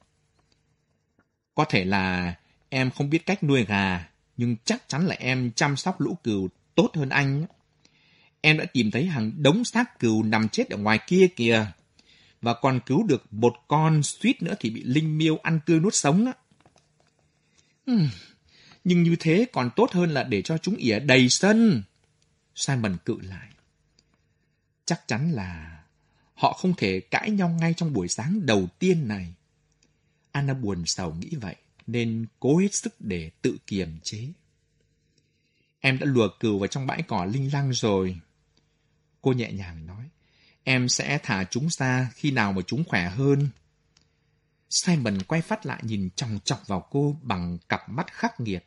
[1.55, 2.35] Có thể là
[2.69, 6.49] em không biết cách nuôi gà, nhưng chắc chắn là em chăm sóc lũ cừu
[6.75, 7.45] tốt hơn anh.
[8.41, 11.65] Em đã tìm thấy hàng đống xác cừu nằm chết ở ngoài kia kìa.
[12.41, 15.93] Và còn cứu được một con suýt nữa thì bị linh miêu ăn tươi nuốt
[15.93, 16.31] sống.
[17.87, 18.07] Hmm,
[18.83, 21.83] nhưng như thế còn tốt hơn là để cho chúng ỉa đầy sân.
[22.55, 23.52] Simon cự lại.
[24.85, 25.83] Chắc chắn là
[26.33, 29.33] họ không thể cãi nhau ngay trong buổi sáng đầu tiên này.
[30.31, 31.55] Anna buồn sầu nghĩ vậy,
[31.87, 34.27] nên cố hết sức để tự kiềm chế.
[35.79, 38.19] Em đã lùa cừu vào trong bãi cỏ linh lăng rồi.
[39.21, 40.09] Cô nhẹ nhàng nói,
[40.63, 43.49] em sẽ thả chúng ra khi nào mà chúng khỏe hơn.
[44.69, 48.65] Simon quay phát lại nhìn chòng chọc vào cô bằng cặp mắt khắc nghiệt.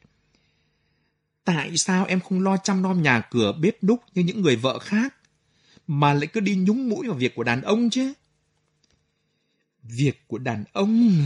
[1.44, 4.78] Tại sao em không lo chăm nom nhà cửa bếp núc như những người vợ
[4.78, 5.15] khác?
[5.86, 8.12] Mà lại cứ đi nhúng mũi vào việc của đàn ông chứ.
[9.82, 11.24] Việc của đàn ông...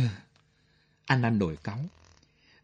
[1.07, 1.79] Anna nổi cáu.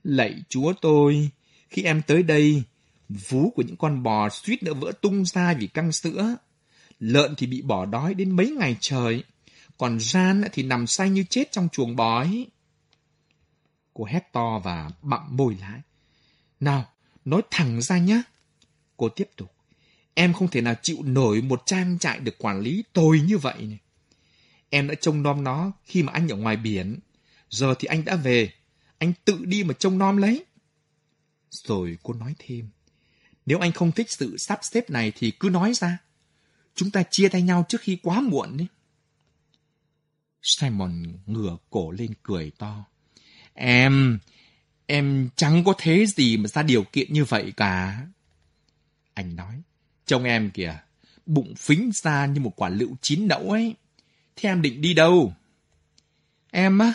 [0.05, 1.31] Lạy chúa tôi,
[1.71, 2.63] khi em tới đây,
[3.09, 6.37] vú của những con bò suýt nữa vỡ tung ra vì căng sữa.
[7.01, 9.25] Lợn thì bị bỏ đói đến mấy ngày trời,
[9.79, 12.47] còn Jan thì nằm say như chết trong chuồng bò ấy.
[13.95, 15.81] Cô hét to và bặm môi lại.
[16.61, 16.93] Nào,
[17.25, 18.23] nói thẳng ra nhé.
[18.97, 19.53] Cô tiếp tục.
[20.19, 23.55] Em không thể nào chịu nổi một trang trại được quản lý tồi như vậy.
[23.59, 23.79] Này.
[24.71, 26.99] Em đã trông nom nó khi mà anh ở ngoài biển.
[27.51, 28.53] Giờ thì anh đã về.
[28.99, 30.45] Anh tự đi mà trông nom lấy.
[31.51, 32.69] Rồi cô nói thêm.
[33.47, 35.99] Nếu anh không thích sự sắp xếp này thì cứ nói ra.
[36.75, 38.67] Chúng ta chia tay nhau trước khi quá muộn đấy
[40.43, 42.85] Simon ngửa cổ lên cười to.
[43.55, 44.19] Em,
[44.87, 48.07] em chẳng có thế gì mà ra điều kiện như vậy cả.
[49.15, 49.63] Anh nói.
[50.07, 50.79] Trông em kìa,
[51.27, 53.75] bụng phính ra như một quả lựu chín nẫu ấy.
[54.37, 55.35] Thế em định đi đâu?
[56.51, 56.93] Em á,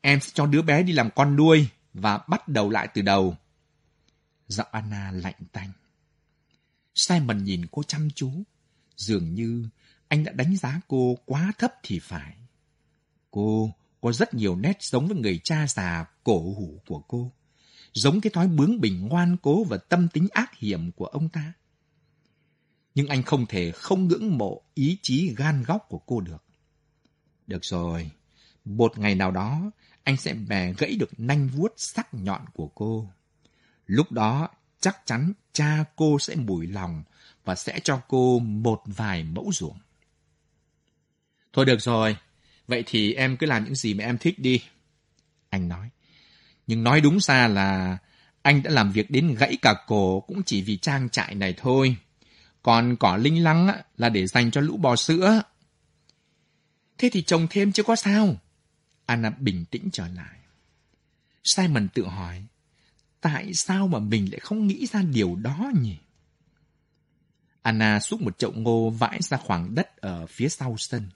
[0.00, 3.36] em sẽ cho đứa bé đi làm con nuôi và bắt đầu lại từ đầu.
[4.48, 5.72] Giọng Anna lạnh tanh.
[6.94, 8.32] Simon nhìn cô chăm chú,
[8.96, 9.68] dường như
[10.08, 12.36] anh đã đánh giá cô quá thấp thì phải.
[13.30, 17.32] Cô có rất nhiều nét giống với người cha già cổ hủ của cô.
[17.92, 21.52] Giống cái thói bướng bỉnh ngoan cố và tâm tính ác hiểm của ông ta.
[22.94, 26.44] Nhưng anh không thể không ngưỡng mộ ý chí gan góc của cô được.
[27.46, 28.10] Được rồi,
[28.64, 29.70] một ngày nào đó
[30.04, 33.08] anh sẽ bè gãy được nanh vuốt sắc nhọn của cô.
[33.86, 34.48] Lúc đó
[34.80, 37.02] chắc chắn cha cô sẽ mùi lòng
[37.44, 39.78] và sẽ cho cô một vài mẫu ruộng.
[41.52, 42.16] Thôi được rồi,
[42.66, 44.62] vậy thì em cứ làm những gì mà em thích đi.
[45.50, 45.90] Anh nói.
[46.66, 47.98] Nhưng nói đúng ra là
[48.42, 51.96] anh đã làm việc đến gãy cả cổ cũng chỉ vì trang trại này thôi.
[52.62, 55.42] Còn cỏ linh lăng là để dành cho lũ bò sữa.
[56.98, 58.36] Thế thì trồng thêm chứ có sao.
[59.06, 60.38] Anna bình tĩnh trở lại.
[61.44, 62.46] Simon tự hỏi,
[63.20, 65.96] tại sao mà mình lại không nghĩ ra điều đó nhỉ?
[67.62, 71.10] Anna xúc một chậu ngô vãi ra khoảng đất ở phía sau sân.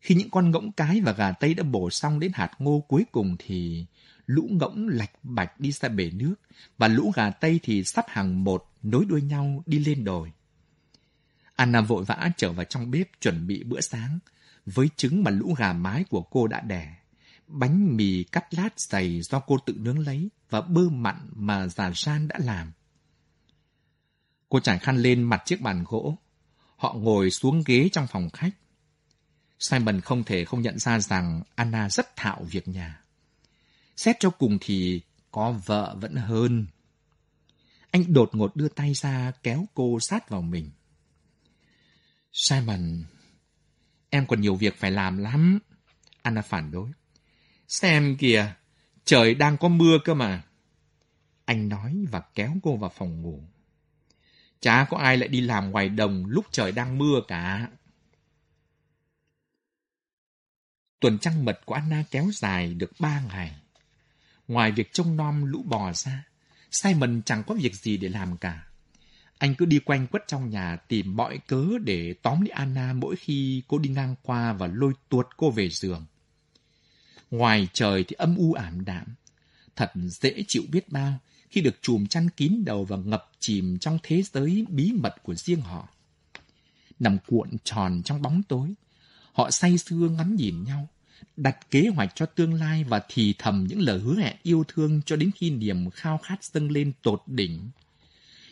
[0.00, 3.04] Khi những con ngỗng cái và gà tây đã bổ xong đến hạt ngô cuối
[3.12, 3.86] cùng thì
[4.26, 6.34] lũ ngỗng lạch bạch đi ra bể nước
[6.78, 10.32] và lũ gà tây thì sắp hàng một nối đuôi nhau đi lên đồi.
[11.56, 14.18] Anna vội vã trở vào trong bếp chuẩn bị bữa sáng
[14.66, 16.96] với trứng mà lũ gà mái của cô đã đẻ,
[17.46, 21.92] bánh mì cắt lát dày do cô tự nướng lấy và bơ mặn mà già
[21.94, 22.72] San đã làm.
[24.48, 26.18] Cô trải khăn lên mặt chiếc bàn gỗ.
[26.76, 28.54] Họ ngồi xuống ghế trong phòng khách.
[29.58, 33.00] Simon không thể không nhận ra rằng Anna rất thạo việc nhà.
[33.96, 36.66] Xét cho cùng thì có vợ vẫn hơn.
[37.96, 40.70] Anh đột ngột đưa tay ra kéo cô sát vào mình.
[42.32, 43.04] Simon,
[44.10, 45.58] em còn nhiều việc phải làm lắm.
[46.22, 46.90] Anna phản đối.
[47.68, 48.54] Xem kìa,
[49.04, 50.42] trời đang có mưa cơ mà.
[51.44, 53.42] Anh nói và kéo cô vào phòng ngủ.
[54.60, 57.68] Chả có ai lại đi làm ngoài đồng lúc trời đang mưa cả.
[61.00, 63.56] Tuần trăng mật của Anna kéo dài được ba ngày.
[64.48, 66.24] Ngoài việc trông nom lũ bò ra,
[66.82, 68.66] Simon chẳng có việc gì để làm cả.
[69.38, 73.16] Anh cứ đi quanh quất trong nhà tìm mọi cớ để tóm lấy Anna mỗi
[73.16, 76.06] khi cô đi ngang qua và lôi tuột cô về giường.
[77.30, 79.04] Ngoài trời thì âm u ảm đạm.
[79.76, 81.18] Thật dễ chịu biết bao
[81.50, 85.34] khi được chùm chăn kín đầu và ngập chìm trong thế giới bí mật của
[85.34, 85.88] riêng họ.
[86.98, 88.74] Nằm cuộn tròn trong bóng tối,
[89.32, 90.88] họ say sưa ngắm nhìn nhau,
[91.36, 95.00] đặt kế hoạch cho tương lai và thì thầm những lời hứa hẹn yêu thương
[95.06, 97.70] cho đến khi niềm khao khát dâng lên tột đỉnh.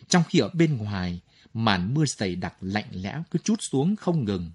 [0.08, 1.20] Trong khi ở bên ngoài,
[1.54, 4.50] màn mưa dày đặc lạnh lẽo cứ chút xuống không ngừng,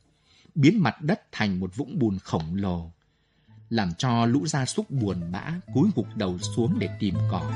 [0.56, 2.91] biến mặt đất thành một vũng bùn khổng lồ,
[3.69, 7.52] làm cho lũ gia súc buồn bã cúi gục đầu xuống để tìm cỏ.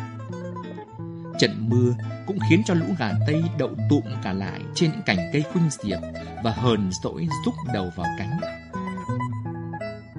[1.40, 1.96] Trận mưa
[2.28, 5.70] cũng khiến cho lũ gà Tây đậu tụm cả lại trên những cành cây khuynh
[5.70, 6.00] diệp
[6.44, 8.63] và hờn dỗi rúc đầu vào cánh.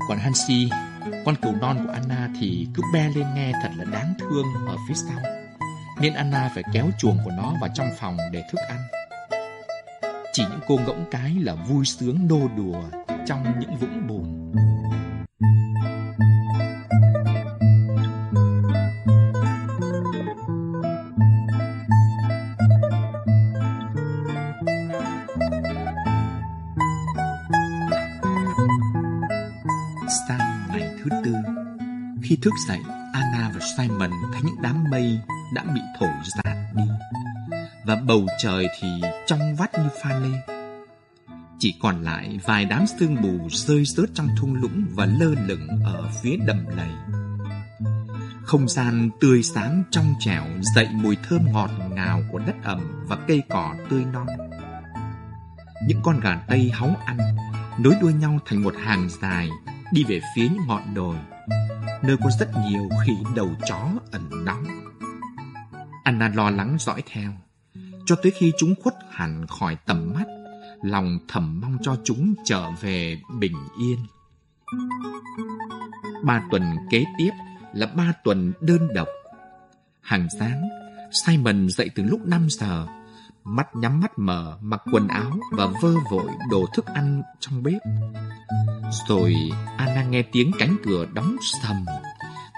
[0.08, 0.68] Còn Hansi,
[1.24, 4.76] con cừu non của Anna thì cứ be lên nghe thật là đáng thương ở
[4.88, 5.18] phía sau.
[6.00, 8.78] Nên Anna phải kéo chuồng của nó vào trong phòng để thức ăn.
[10.32, 12.82] Chỉ những cô ngỗng cái là vui sướng nô đùa
[13.26, 14.52] trong những vũng bùn.
[32.44, 32.80] Thức dậy,
[33.12, 35.20] Anna và Simon thấy những đám mây
[35.54, 36.82] đã bị thổi giạt đi
[37.84, 38.88] và bầu trời thì
[39.26, 40.56] trong vắt như pha lê.
[41.58, 45.68] Chỉ còn lại vài đám sương mù rơi rớt trong thung lũng và lơ lửng
[45.84, 46.88] ở phía đầm lầy.
[48.42, 53.16] Không gian tươi sáng trong trẻo dậy mùi thơm ngọt ngào của đất ẩm và
[53.28, 54.26] cây cỏ tươi non.
[55.86, 57.18] Những con gà tây háu ăn,
[57.78, 59.48] nối đuôi nhau thành một hàng dài
[59.92, 61.16] đi về phía những ngọn đồi
[62.02, 64.62] nơi có rất nhiều khỉ đầu chó ẩn náu.
[66.04, 67.32] Anna lo lắng dõi theo,
[68.06, 70.26] cho tới khi chúng khuất hẳn khỏi tầm mắt,
[70.82, 73.98] lòng thầm mong cho chúng trở về bình yên.
[76.24, 77.30] Ba tuần kế tiếp
[77.74, 79.08] là ba tuần đơn độc.
[80.00, 80.68] Hàng sáng,
[81.24, 82.86] Simon dậy từ lúc 5 giờ,
[83.44, 87.82] mắt nhắm mắt mở, mặc quần áo và vơ vội đồ thức ăn trong bếp.
[89.08, 89.36] Rồi
[89.76, 91.84] Anna nghe tiếng cánh cửa đóng sầm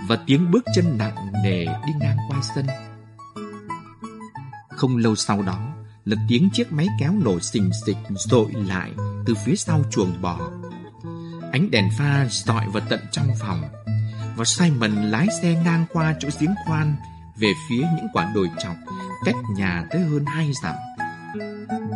[0.09, 2.67] và tiếng bước chân nặng nề đi ngang qua sân.
[4.69, 5.59] Không lâu sau đó,
[6.05, 8.93] là tiếng chiếc máy kéo nổ xình xịch dội lại
[9.27, 10.51] từ phía sau chuồng bò.
[11.53, 13.63] Ánh đèn pha dọi vào tận trong phòng
[14.37, 16.97] và Simon lái xe ngang qua chỗ giếng khoan
[17.37, 18.77] về phía những quả đồi trọc
[19.25, 20.75] cách nhà tới hơn hai dặm.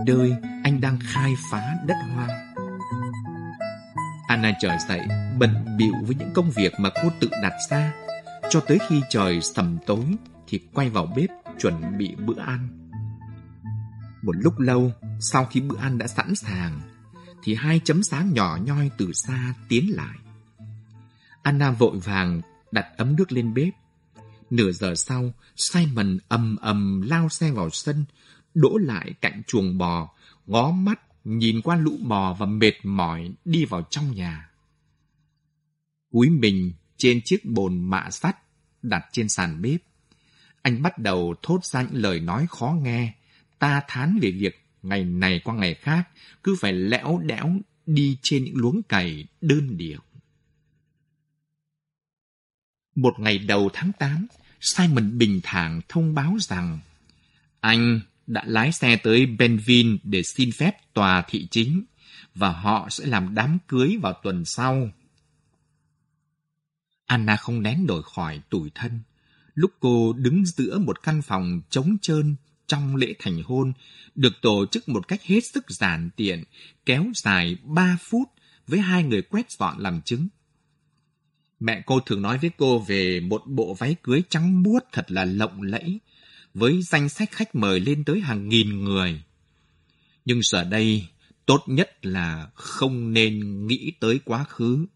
[0.06, 0.32] Nơi
[0.64, 2.49] anh đang khai phá đất hoang.
[4.30, 5.00] Anna trở dậy,
[5.38, 7.92] bận bịu với những công việc mà cô tự đặt ra,
[8.50, 10.04] cho tới khi trời sầm tối
[10.48, 12.90] thì quay vào bếp chuẩn bị bữa ăn.
[14.22, 16.80] Một lúc lâu, sau khi bữa ăn đã sẵn sàng,
[17.42, 20.16] thì hai chấm sáng nhỏ nhoi từ xa tiến lại.
[21.42, 22.40] Anna vội vàng
[22.70, 23.72] đặt ấm nước lên bếp.
[24.50, 28.04] Nửa giờ sau, Simon ầm ầm lao xe vào sân,
[28.54, 30.08] đỗ lại cạnh chuồng bò,
[30.46, 34.50] ngó mắt nhìn qua lũ bò và mệt mỏi đi vào trong nhà.
[36.12, 38.36] Cúi mình trên chiếc bồn mạ sắt
[38.82, 39.80] đặt trên sàn bếp.
[40.62, 43.14] Anh bắt đầu thốt ra những lời nói khó nghe,
[43.58, 46.08] ta thán về việc ngày này qua ngày khác
[46.42, 47.56] cứ phải lẽo đẽo
[47.86, 50.00] đi trên những luống cày đơn điệu.
[52.94, 54.26] Một ngày đầu tháng 8,
[54.60, 56.78] Simon bình thản thông báo rằng
[57.60, 58.00] anh
[58.30, 61.84] đã lái xe tới Benvin để xin phép tòa thị chính
[62.34, 64.90] và họ sẽ làm đám cưới vào tuần sau.
[67.06, 69.00] Anna không nén nổi khỏi tủi thân.
[69.54, 73.72] Lúc cô đứng giữa một căn phòng trống trơn trong lễ thành hôn,
[74.14, 76.44] được tổ chức một cách hết sức giản tiện,
[76.86, 78.28] kéo dài 3 phút
[78.66, 80.28] với hai người quét dọn làm chứng.
[81.60, 85.24] Mẹ cô thường nói với cô về một bộ váy cưới trắng muốt thật là
[85.24, 86.00] lộng lẫy,
[86.54, 89.22] với danh sách khách mời lên tới hàng nghìn người.
[90.24, 91.08] Nhưng giờ đây,
[91.46, 94.86] tốt nhất là không nên nghĩ tới quá khứ.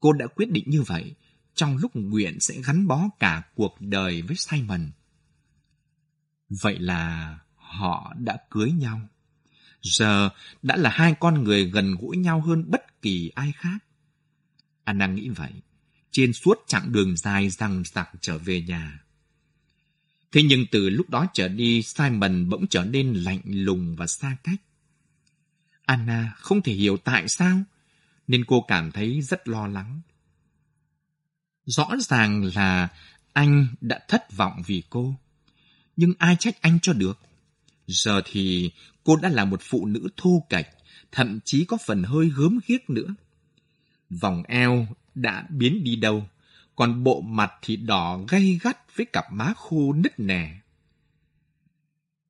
[0.00, 1.14] Cô đã quyết định như vậy,
[1.54, 4.90] trong lúc nguyện sẽ gắn bó cả cuộc đời với Simon.
[6.62, 9.00] Vậy là họ đã cưới nhau.
[9.82, 10.30] Giờ
[10.62, 13.78] đã là hai con người gần gũi nhau hơn bất kỳ ai khác.
[14.84, 15.52] Anna nghĩ vậy,
[16.10, 18.98] trên suốt chặng đường dài rằng rặc trở về nhà.
[20.32, 24.36] Thế nhưng từ lúc đó trở đi, Simon bỗng trở nên lạnh lùng và xa
[24.44, 24.62] cách.
[25.84, 27.62] Anna không thể hiểu tại sao,
[28.28, 30.00] nên cô cảm thấy rất lo lắng.
[31.64, 32.88] Rõ ràng là
[33.32, 35.14] anh đã thất vọng vì cô,
[35.96, 37.18] nhưng ai trách anh cho được.
[37.86, 38.70] Giờ thì
[39.04, 40.66] cô đã là một phụ nữ thô kệch,
[41.12, 43.14] thậm chí có phần hơi gớm ghiếc nữa.
[44.10, 46.28] Vòng eo đã biến đi đâu,
[46.76, 50.60] còn bộ mặt thì đỏ gay gắt với cặp má khô nứt nẻ.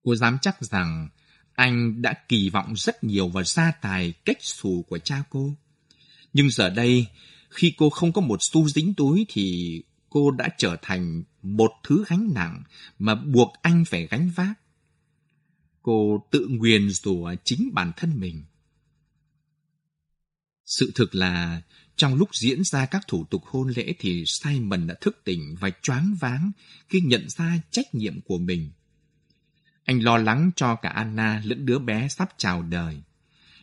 [0.02, 1.08] Cô dám chắc rằng
[1.54, 5.54] anh đã kỳ vọng rất nhiều vào gia tài cách xù của cha cô.
[6.32, 7.06] Nhưng giờ đây,
[7.50, 12.04] khi cô không có một xu dính túi thì cô đã trở thành một thứ
[12.08, 12.62] gánh nặng
[12.98, 14.52] mà buộc anh phải gánh vác.
[15.82, 18.44] Cô tự nguyền rủa chính bản thân mình.
[20.66, 21.62] Sự thực là
[22.02, 25.70] trong lúc diễn ra các thủ tục hôn lễ thì Simon đã thức tỉnh và
[25.82, 26.50] choáng váng
[26.88, 28.70] khi nhận ra trách nhiệm của mình.
[29.84, 33.02] Anh lo lắng cho cả Anna lẫn đứa bé sắp chào đời.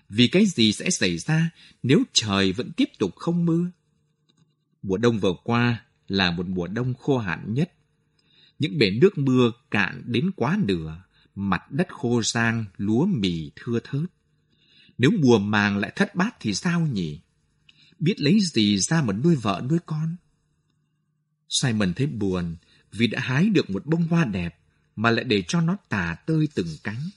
[0.10, 1.50] Vì cái gì sẽ xảy ra
[1.84, 3.72] nếu trời vẫn tiếp tục không mưa?
[4.82, 7.72] Mùa đông vừa qua là một mùa đông khô hạn nhất.
[8.60, 11.04] Những bể nước mưa cạn đến quá nửa,
[11.36, 14.10] mặt đất khô rang, lúa mì thưa thớt.
[14.98, 17.20] Nếu mùa màng lại thất bát thì sao nhỉ?
[18.00, 20.16] Biết lấy gì ra mà nuôi vợ nuôi con.
[21.50, 22.56] Simon thấy buồn
[22.92, 24.60] vì đã hái được một bông hoa đẹp
[24.96, 27.10] mà lại để cho nó tả tơi từng cánh.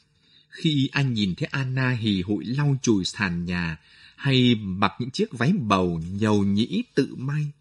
[0.48, 3.76] Khi anh nhìn thấy Anna hì hụi lau chùi sàn nhà
[4.16, 7.52] hay mặc những chiếc váy bầu nhầu nhĩ tự may,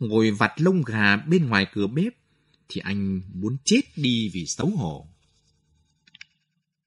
[0.00, 2.12] ngồi vặt lông gà bên ngoài cửa bếp,
[2.68, 5.06] thì anh muốn chết đi vì xấu hổ.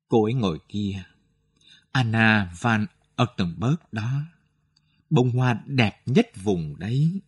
[0.08, 1.04] Cô ấy ngồi kia,
[1.92, 2.86] Anna van
[3.24, 4.22] Ottenberg đó
[5.14, 7.22] bông hoa đẹp nhất vùng đấy.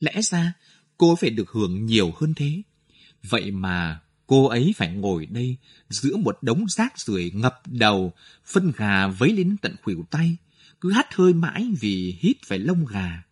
[0.00, 0.52] Lẽ ra
[0.98, 2.62] cô phải được hưởng nhiều hơn thế.
[3.22, 5.56] Vậy mà cô ấy phải ngồi đây
[5.88, 8.12] giữa một đống rác rưởi ngập đầu,
[8.46, 10.36] phân gà vấy lên tận khuỷu tay,
[10.80, 13.22] cứ hắt hơi mãi vì hít phải lông gà.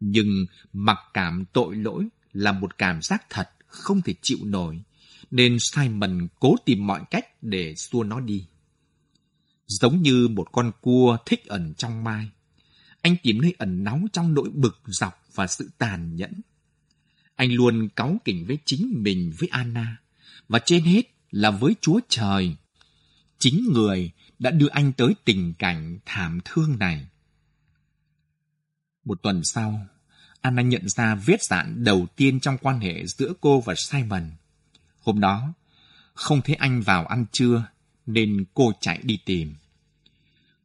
[0.00, 4.82] Nhưng mặc cảm tội lỗi là một cảm giác thật không thể chịu nổi,
[5.30, 8.46] nên Simon cố tìm mọi cách để xua nó đi
[9.66, 12.30] giống như một con cua thích ẩn trong mai.
[13.02, 16.32] Anh tìm nơi ẩn náu trong nỗi bực dọc và sự tàn nhẫn.
[17.36, 19.96] Anh luôn cáu kỉnh với chính mình với Anna,
[20.48, 22.56] và trên hết là với Chúa Trời.
[23.38, 27.06] Chính người đã đưa anh tới tình cảnh thảm thương này.
[29.04, 29.86] Một tuần sau,
[30.40, 34.30] Anna nhận ra vết dạn đầu tiên trong quan hệ giữa cô và Simon.
[35.00, 35.52] Hôm đó,
[36.14, 37.64] không thấy anh vào ăn trưa,
[38.06, 39.54] nên cô chạy đi tìm.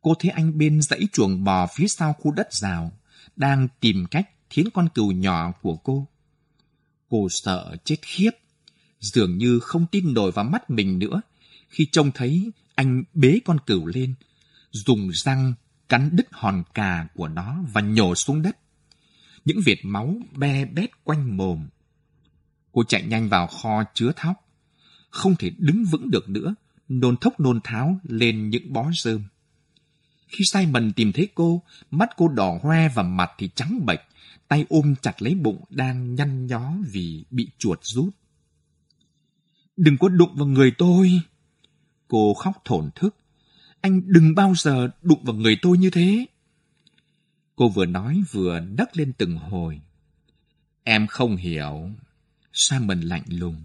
[0.01, 2.91] Cô thấy anh bên dãy chuồng bò phía sau khu đất rào,
[3.35, 6.07] đang tìm cách thiến con cừu nhỏ của cô.
[7.09, 8.31] Cô sợ chết khiếp,
[8.99, 11.21] dường như không tin nổi vào mắt mình nữa
[11.69, 14.13] khi trông thấy anh bế con cừu lên,
[14.71, 15.53] dùng răng
[15.89, 18.57] cắn đứt hòn cà của nó và nhổ xuống đất.
[19.45, 21.67] Những vệt máu be bét quanh mồm.
[22.71, 24.47] Cô chạy nhanh vào kho chứa thóc.
[25.09, 26.55] Không thể đứng vững được nữa,
[26.99, 29.23] nôn thốc nôn tháo lên những bó rơm.
[30.27, 31.61] Khi Simon tìm thấy cô,
[31.91, 33.99] mắt cô đỏ hoe và mặt thì trắng bệch,
[34.47, 38.15] tay ôm chặt lấy bụng đang nhăn nhó vì bị chuột rút.
[39.77, 41.21] Đừng có đụng vào người tôi.
[42.07, 43.15] Cô khóc thổn thức.
[43.81, 46.25] Anh đừng bao giờ đụng vào người tôi như thế.
[47.55, 49.81] Cô vừa nói vừa nấc lên từng hồi.
[50.83, 51.89] Em không hiểu.
[52.53, 53.63] Simon lạnh lùng.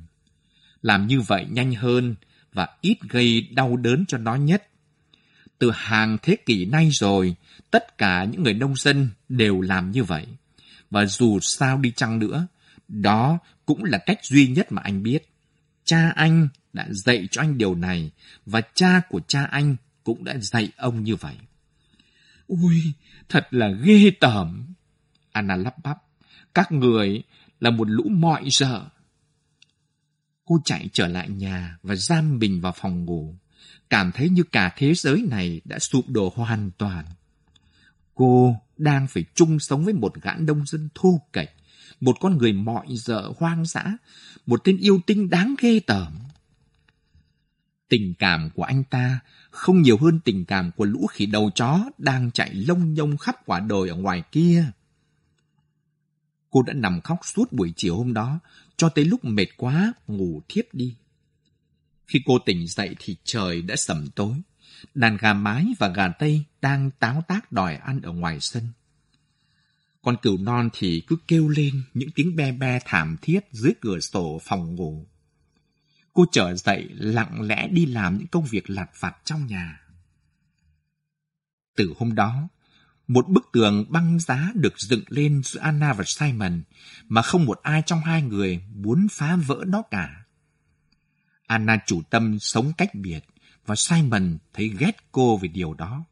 [0.83, 2.15] Làm như vậy nhanh hơn
[2.57, 4.69] và ít gây đau đớn cho nó nhất.
[5.59, 7.35] Từ hàng thế kỷ nay rồi,
[7.71, 10.27] tất cả những người nông dân đều làm như vậy.
[10.91, 12.47] Và dù sao đi chăng nữa,
[12.89, 15.29] đó cũng là cách duy nhất mà anh biết.
[15.85, 18.11] Cha anh đã dạy cho anh điều này,
[18.47, 21.35] và cha của cha anh cũng đã dạy ông như vậy.
[22.47, 22.83] Ui,
[23.29, 24.67] thật là ghê tởm.
[25.33, 25.99] Anna lắp bắp.
[26.55, 27.23] Các người
[27.61, 28.83] là một lũ mọi dở.
[30.47, 33.35] Cô chạy trở lại nhà và giam mình vào phòng ngủ,
[33.91, 37.05] cảm thấy như cả thế giới này đã sụp đổ hoàn toàn.
[38.15, 41.49] Cô đang phải chung sống với một gã nông dân thô kệch,
[42.01, 43.97] một con người mọi dở hoang dã,
[44.47, 46.19] một tên yêu tinh đáng ghê tởm.
[47.89, 49.21] Tình cảm của anh ta
[49.51, 53.37] không nhiều hơn tình cảm của lũ khỉ đầu chó đang chạy lông nhông khắp
[53.47, 54.65] quả đồi ở ngoài kia.
[56.51, 58.41] Cô đã nằm khóc suốt buổi chiều hôm đó,
[58.77, 60.97] cho tới lúc mệt quá, ngủ thiếp đi.
[62.07, 64.37] Khi cô tỉnh dậy thì trời đã sầm tối.
[64.95, 68.69] Đàn gà mái và gà tây đang táo tác đòi ăn ở ngoài sân.
[70.03, 74.01] Con cừu non thì cứ kêu lên những tiếng be be thảm thiết dưới cửa
[74.01, 75.07] sổ phòng ngủ.
[76.13, 79.81] Cô trở dậy lặng lẽ đi làm những công việc lặt vặt trong nhà.
[81.77, 82.49] Từ hôm đó,
[83.09, 86.63] một bức tường băng giá được dựng lên giữa Anna và Simon,
[87.09, 90.25] mà không một ai trong hai người muốn phá vỡ nó cả.
[91.47, 93.21] Anna chủ tâm sống cách biệt
[93.67, 96.05] và Simon thấy ghét cô về điều đó.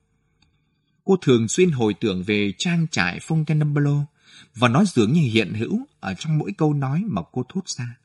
[1.05, 4.05] Cô thường xuyên hồi tưởng về trang trại Fontainebleau
[4.55, 7.97] và nó dường như hiện hữu ở trong mỗi câu nói mà cô thốt ra.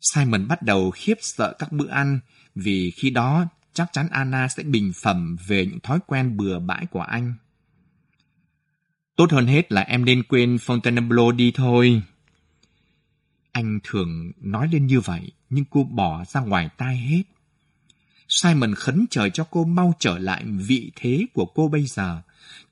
[0.00, 2.20] Simon bắt đầu khiếp sợ các bữa ăn
[2.54, 6.86] vì khi đó chắc chắn Anna sẽ bình phẩm về những thói quen bừa bãi
[6.86, 7.34] của anh.
[9.16, 12.02] Tốt hơn hết là em nên quên Fontainebleau đi thôi.
[13.52, 17.22] Anh thường nói lên như vậy, nhưng cô bỏ ra ngoài tai hết.
[18.28, 22.22] Simon khấn trời cho cô mau trở lại vị thế của cô bây giờ,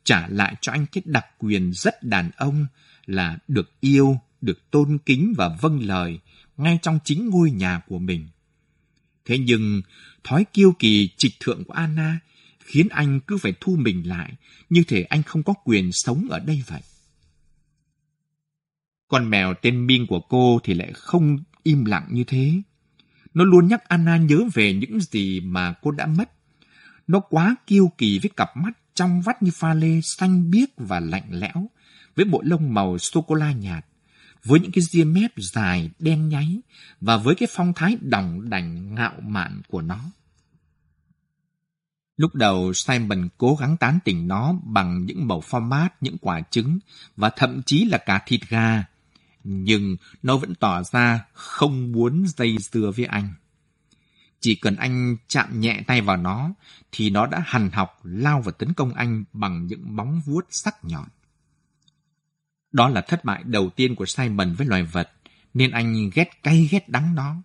[0.04, 2.66] trả lại cho anh cái đặc quyền rất đàn ông
[3.06, 6.18] là được yêu, được tôn kính và vâng lời
[6.56, 8.28] ngay trong chính ngôi nhà của mình.
[9.24, 9.82] Thế nhưng,
[10.24, 12.18] thói kiêu kỳ trịch thượng của Anna
[12.64, 14.32] khiến anh cứ phải thu mình lại,
[14.70, 16.80] như thể anh không có quyền sống ở đây vậy.
[19.08, 22.52] Con mèo tên Min của cô thì lại không im lặng như thế.
[23.34, 26.30] Nó luôn nhắc Anna nhớ về những gì mà cô đã mất.
[27.06, 31.00] Nó quá kiêu kỳ với cặp mắt trong vắt như pha lê xanh biếc và
[31.00, 31.70] lạnh lẽo,
[32.16, 33.86] với bộ lông màu sô-cô-la nhạt,
[34.44, 36.60] với những cái ria mép dài đen nháy
[37.00, 40.00] và với cái phong thái đỏng đành ngạo mạn của nó.
[42.16, 46.78] Lúc đầu Simon cố gắng tán tỉnh nó bằng những màu format, những quả trứng
[47.16, 48.84] và thậm chí là cả thịt gà.
[49.44, 53.34] Nhưng nó vẫn tỏ ra không muốn dây dưa với anh.
[54.40, 56.50] Chỉ cần anh chạm nhẹ tay vào nó
[56.92, 60.84] thì nó đã hằn học lao vào tấn công anh bằng những móng vuốt sắc
[60.84, 61.08] nhọn.
[62.72, 65.10] Đó là thất bại đầu tiên của Simon với loài vật,
[65.54, 67.36] nên anh ghét cay ghét đắng nó.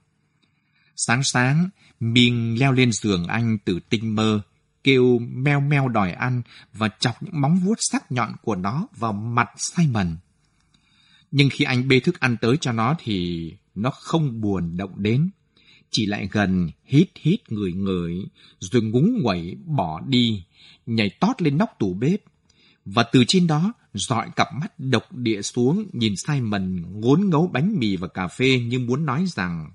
[0.96, 4.42] Sáng sáng, Miên leo lên giường anh từ tinh mơ,
[4.84, 6.42] kêu meo meo đòi ăn
[6.74, 10.18] và chọc những móng vuốt sắc nhọn của nó vào mặt Simon.
[11.32, 15.30] Nhưng khi anh bê thức ăn tới cho nó thì nó không buồn động đến.
[15.92, 18.26] Chỉ lại gần hít hít người người
[18.60, 20.44] rồi ngúng nguẩy bỏ đi,
[20.86, 22.20] nhảy tót lên nóc tủ bếp.
[22.86, 27.80] Và từ trên đó dọi cặp mắt độc địa xuống nhìn Simon ngốn ngấu bánh
[27.80, 29.72] mì và cà phê như muốn nói rằng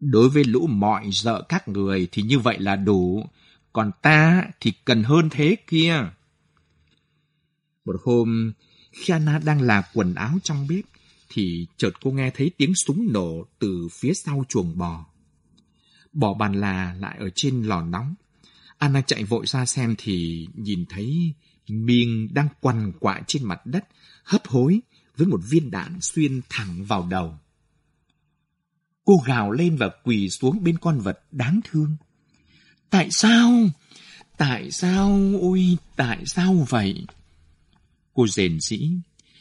[0.00, 3.26] Đối với lũ mọi dợ các người thì như vậy là đủ,
[3.74, 5.94] còn ta thì cần hơn thế kia.
[7.84, 8.52] Một hôm,
[8.92, 10.84] khi Anna đang là quần áo trong bếp,
[11.28, 15.06] thì chợt cô nghe thấy tiếng súng nổ từ phía sau chuồng bò.
[16.12, 18.14] Bò bàn là lại ở trên lò nóng.
[18.78, 21.34] Anna chạy vội ra xem thì nhìn thấy
[21.68, 23.84] Miên đang quằn quại trên mặt đất,
[24.24, 24.80] hấp hối
[25.16, 27.38] với một viên đạn xuyên thẳng vào đầu.
[29.04, 31.96] Cô gào lên và quỳ xuống bên con vật đáng thương.
[32.94, 33.50] Tại sao?
[34.36, 37.06] tại sao, ôi, tại sao vậy?
[38.12, 38.90] Cô rền rĩ.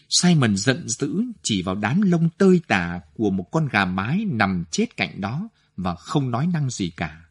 [0.09, 4.63] Simon giận dữ chỉ vào đám lông tơi tả của một con gà mái nằm
[4.71, 7.21] chết cạnh đó và không nói năng gì cả.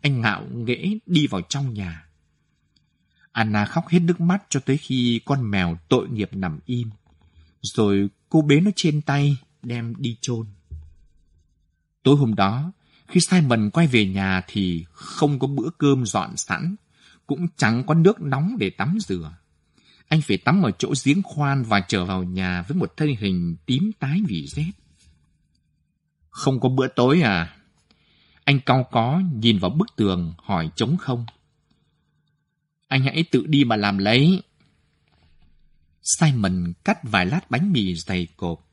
[0.00, 2.06] Anh ngạo nghễ đi vào trong nhà.
[3.32, 6.90] Anna khóc hết nước mắt cho tới khi con mèo tội nghiệp nằm im.
[7.62, 10.46] Rồi cô bế nó trên tay, đem đi chôn.
[12.02, 12.72] Tối hôm đó,
[13.14, 16.76] khi Simon quay về nhà thì không có bữa cơm dọn sẵn,
[17.26, 19.36] cũng chẳng có nước nóng để tắm rửa.
[20.08, 23.56] Anh phải tắm ở chỗ giếng khoan và trở vào nhà với một thân hình
[23.66, 24.70] tím tái vì rét.
[26.30, 27.56] Không có bữa tối à?
[28.44, 31.26] Anh cau có nhìn vào bức tường hỏi trống không.
[32.88, 34.42] Anh hãy tự đi mà làm lấy.
[36.02, 38.63] Simon cắt vài lát bánh mì dày cộp,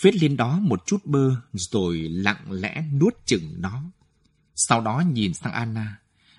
[0.00, 3.82] phết lên đó một chút bơ rồi lặng lẽ nuốt chừng nó.
[4.54, 5.96] Sau đó nhìn sang Anna,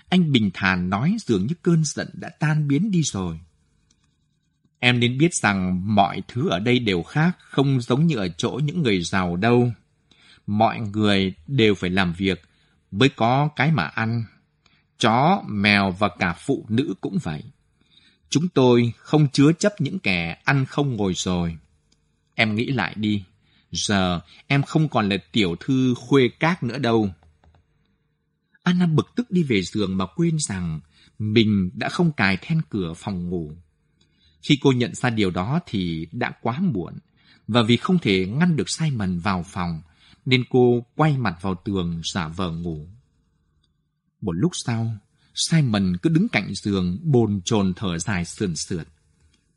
[0.10, 3.40] anh bình thản nói dường như cơn giận đã tan biến đi rồi.
[4.80, 8.60] Em nên biết rằng mọi thứ ở đây đều khác, không giống như ở chỗ
[8.64, 9.72] những người giàu đâu.
[10.48, 12.42] Mọi người đều phải làm việc
[12.92, 14.24] mới có cái mà ăn.
[15.00, 17.44] Chó, mèo và cả phụ nữ cũng vậy.
[18.30, 21.58] Chúng tôi không chứa chấp những kẻ ăn không ngồi rồi.
[22.36, 23.24] Em nghĩ lại đi.
[23.72, 27.10] Giờ em không còn là tiểu thư khuê các nữa đâu.
[28.64, 30.80] Anna bực tức đi về giường mà quên rằng
[31.20, 33.52] mình đã không cài then cửa phòng ngủ.
[34.42, 36.94] Khi cô nhận ra điều đó thì đã quá muộn,
[37.48, 39.82] và vì không thể ngăn được Simon vào phòng,
[40.26, 42.88] nên cô quay mặt vào tường giả vờ ngủ.
[44.22, 44.98] Một lúc sau,
[45.36, 48.88] Simon cứ đứng cạnh giường bồn chồn thở dài sườn sượt.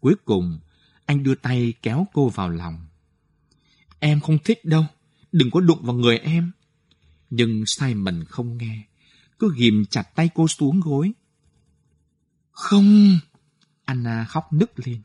[0.01, 0.59] Cuối cùng,
[1.07, 2.87] anh đưa tay kéo cô vào lòng.
[4.07, 4.87] Em không thích đâu,
[5.33, 6.53] đừng có đụng vào người em.
[7.31, 8.87] Nhưng Simon không nghe,
[9.39, 11.13] cứ ghim chặt tay cô xuống gối.
[12.51, 13.19] Không!
[13.85, 15.03] Anna khóc nức lên.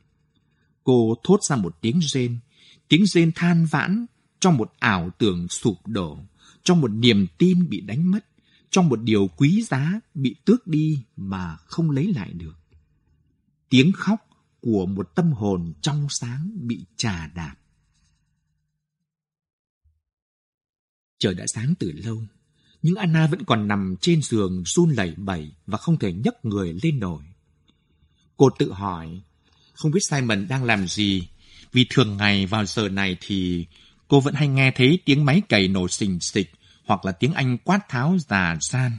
[0.84, 2.40] Cô thốt ra một tiếng rên,
[2.88, 4.06] tiếng rên than vãn
[4.40, 6.20] trong một ảo tưởng sụp đổ,
[6.64, 8.26] trong một niềm tin bị đánh mất,
[8.70, 12.56] trong một điều quý giá bị tước đi mà không lấy lại được.
[13.70, 14.20] Tiếng khóc
[14.62, 17.56] của một tâm hồn trong sáng bị trà đạp.
[21.20, 22.24] Trời đã sáng từ lâu,
[22.82, 26.80] nhưng Anna vẫn còn nằm trên giường run lẩy bẩy và không thể nhấc người
[26.84, 27.24] lên nổi.
[28.38, 29.22] Cô tự hỏi,
[29.74, 31.28] không biết Simon đang làm gì,
[31.72, 33.66] vì thường ngày vào giờ này thì
[34.08, 36.52] cô vẫn hay nghe thấy tiếng máy cày nổ xình xịch
[36.86, 38.92] hoặc là tiếng Anh quát tháo già san.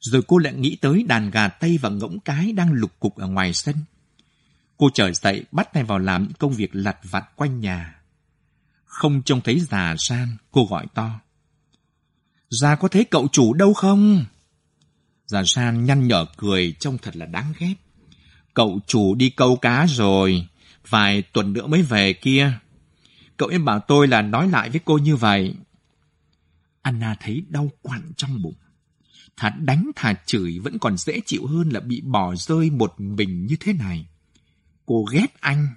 [0.00, 3.26] Rồi cô lại nghĩ tới đàn gà Tây và ngỗng cái đang lục cục ở
[3.26, 3.76] ngoài sân.
[4.76, 7.99] Cô trở dậy bắt tay vào làm những công việc lặt vặt quanh nhà.
[8.90, 11.20] Không trông thấy già san, cô gọi to.
[12.50, 14.24] Già có thấy cậu chủ đâu không?
[15.26, 17.74] Già san nhăn nhở cười trông thật là đáng ghét.
[18.54, 20.48] Cậu chủ đi câu cá rồi,
[20.88, 22.52] vài tuần nữa mới về kia.
[23.36, 25.54] Cậu em bảo tôi là nói lại với cô như vậy.
[26.82, 28.56] Anna thấy đau quặn trong bụng.
[29.36, 33.46] Thà đánh thà chửi vẫn còn dễ chịu hơn là bị bỏ rơi một mình
[33.46, 34.06] như thế này.
[34.86, 35.68] Cô ghét anh.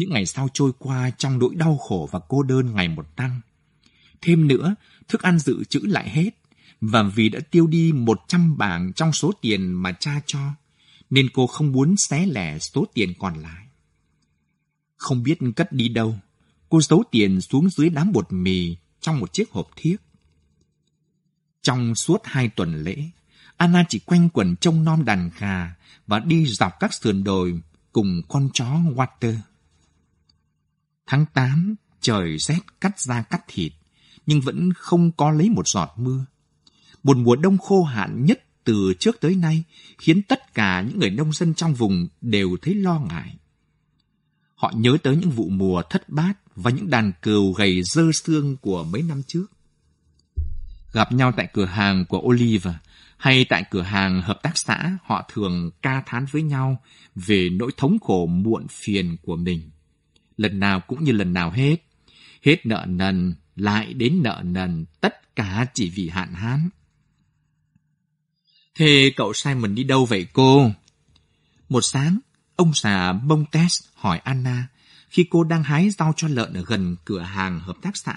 [0.00, 3.40] Những ngày sau trôi qua trong nỗi đau khổ và cô đơn ngày một tăng.
[4.20, 4.74] Thêm nữa,
[5.08, 6.30] thức ăn dự trữ lại hết.
[6.80, 10.38] Và vì đã tiêu đi 100 bảng trong số tiền mà cha cho,
[11.10, 13.66] nên cô không muốn xé lẻ số tiền còn lại.
[14.96, 16.14] Không biết cất đi đâu,
[16.68, 19.96] cô giấu tiền xuống dưới đám bột mì trong một chiếc hộp thiếc.
[21.62, 23.04] Trong suốt hai tuần lễ,
[23.56, 25.74] Anna chỉ quanh quẩn trông nom đàn gà
[26.06, 27.60] và đi dọc các sườn đồi
[27.92, 29.36] cùng con chó Water.
[31.10, 33.72] Tháng 8, trời rét cắt da cắt thịt,
[34.26, 36.24] nhưng vẫn không có lấy một giọt mưa.
[37.02, 39.64] Một mùa đông khô hạn nhất từ trước tới nay
[39.98, 43.36] khiến tất cả những người nông dân trong vùng đều thấy lo ngại.
[44.54, 48.56] Họ nhớ tới những vụ mùa thất bát và những đàn cừu gầy dơ xương
[48.56, 49.46] của mấy năm trước.
[50.92, 52.74] Gặp nhau tại cửa hàng của Olive
[53.16, 56.82] hay tại cửa hàng hợp tác xã, họ thường ca thán với nhau
[57.14, 59.70] về nỗi thống khổ muộn phiền của mình.
[60.40, 61.76] Lần nào cũng như lần nào hết.
[62.42, 66.68] Hết nợ nần, lại đến nợ nần, tất cả chỉ vì hạn hán.
[68.74, 70.70] Thế cậu Simon đi đâu vậy cô?
[71.68, 72.18] Một sáng,
[72.56, 73.12] ông già
[73.52, 74.68] test hỏi Anna
[75.10, 78.16] khi cô đang hái rau cho lợn ở gần cửa hàng hợp tác xã.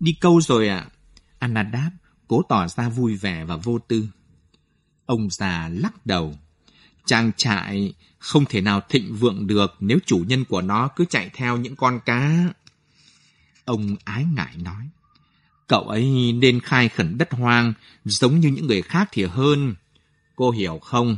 [0.00, 0.78] Đi câu rồi ạ.
[0.78, 0.90] À?
[1.38, 1.90] Anna đáp,
[2.28, 4.08] cố tỏ ra vui vẻ và vô tư.
[5.06, 6.38] Ông già lắc đầu.
[7.06, 7.94] Trang trại
[8.26, 11.76] không thể nào thịnh vượng được nếu chủ nhân của nó cứ chạy theo những
[11.76, 12.52] con cá.
[13.64, 14.88] Ông ái ngại nói.
[15.66, 17.72] Cậu ấy nên khai khẩn đất hoang,
[18.04, 19.74] giống như những người khác thì hơn,
[20.36, 21.16] Cô hiểu không?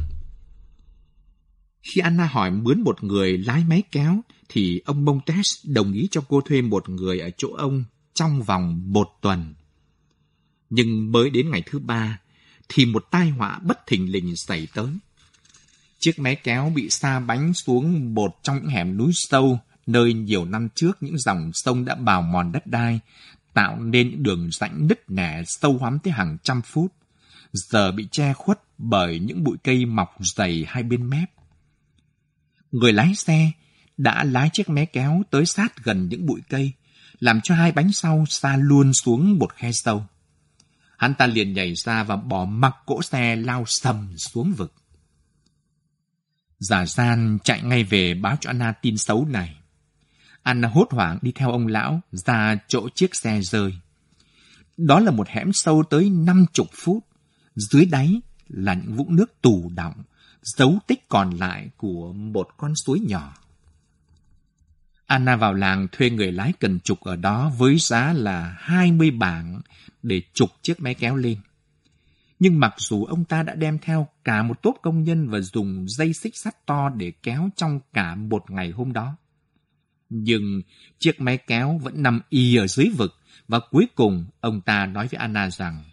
[1.82, 6.20] Khi Anna hỏi mướn một người lái máy kéo, thì ông Montes đồng ý cho
[6.28, 7.84] cô thuê một người ở chỗ ông
[8.14, 9.54] trong vòng một tuần.
[10.70, 12.20] Nhưng mới đến ngày thứ ba,
[12.68, 14.88] thì một tai họa bất thình lình xảy tới.
[15.98, 20.44] Chiếc máy kéo bị xa bánh xuống một trong những hẻm núi sâu, nơi nhiều
[20.44, 23.00] năm trước những dòng sông đã bào mòn đất đai,
[23.54, 26.92] tạo nên những đường rãnh nứt nẻ sâu hoắm tới hàng trăm phút,
[27.52, 31.30] giờ bị che khuất bởi những bụi cây mọc dày hai bên mép.
[32.72, 33.50] Người lái xe
[33.96, 36.72] đã lái chiếc mé kéo tới sát gần những bụi cây,
[37.20, 40.06] làm cho hai bánh sau xa luôn xuống một khe sâu.
[40.96, 44.72] Hắn ta liền nhảy ra và bỏ mặc cỗ xe lao sầm xuống vực.
[46.58, 49.56] Giả gian chạy ngay về báo cho Anna tin xấu này.
[50.42, 53.74] Anna hốt hoảng đi theo ông lão ra chỗ chiếc xe rơi.
[54.76, 57.04] Đó là một hẻm sâu tới năm chục phút.
[57.54, 60.02] Dưới đáy là những vũng nước tù đọng,
[60.42, 63.34] dấu tích còn lại của một con suối nhỏ.
[65.06, 69.60] Anna vào làng thuê người lái cần trục ở đó với giá là 20 bảng
[70.02, 71.38] để trục chiếc máy kéo lên.
[72.38, 75.88] Nhưng mặc dù ông ta đã đem theo cả một tốp công nhân và dùng
[75.88, 79.16] dây xích sắt to để kéo trong cả một ngày hôm đó.
[80.08, 80.62] Nhưng
[80.98, 83.14] chiếc máy kéo vẫn nằm y ở dưới vực
[83.48, 85.84] và cuối cùng ông ta nói với Anna rằng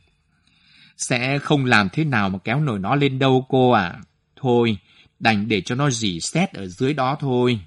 [0.97, 4.01] Sẽ không làm thế nào mà kéo nổi nó lên đâu cô ạ.
[4.35, 4.77] Thôi,
[5.19, 7.59] đành để cho nó dỉ xét ở dưới đó thôi.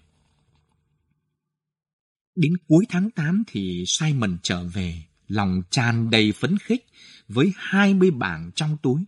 [2.36, 6.86] Đến cuối tháng 8 thì Simon trở về, lòng tràn đầy phấn khích
[7.28, 9.04] với 20 bảng trong túi.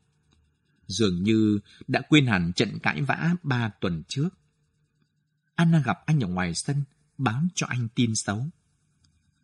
[0.86, 1.58] Dường như
[1.88, 4.28] đã quên hẳn trận cãi vã ba tuần trước.
[5.54, 6.82] Anna gặp anh ở ngoài sân,
[7.18, 8.46] báo cho anh tin xấu.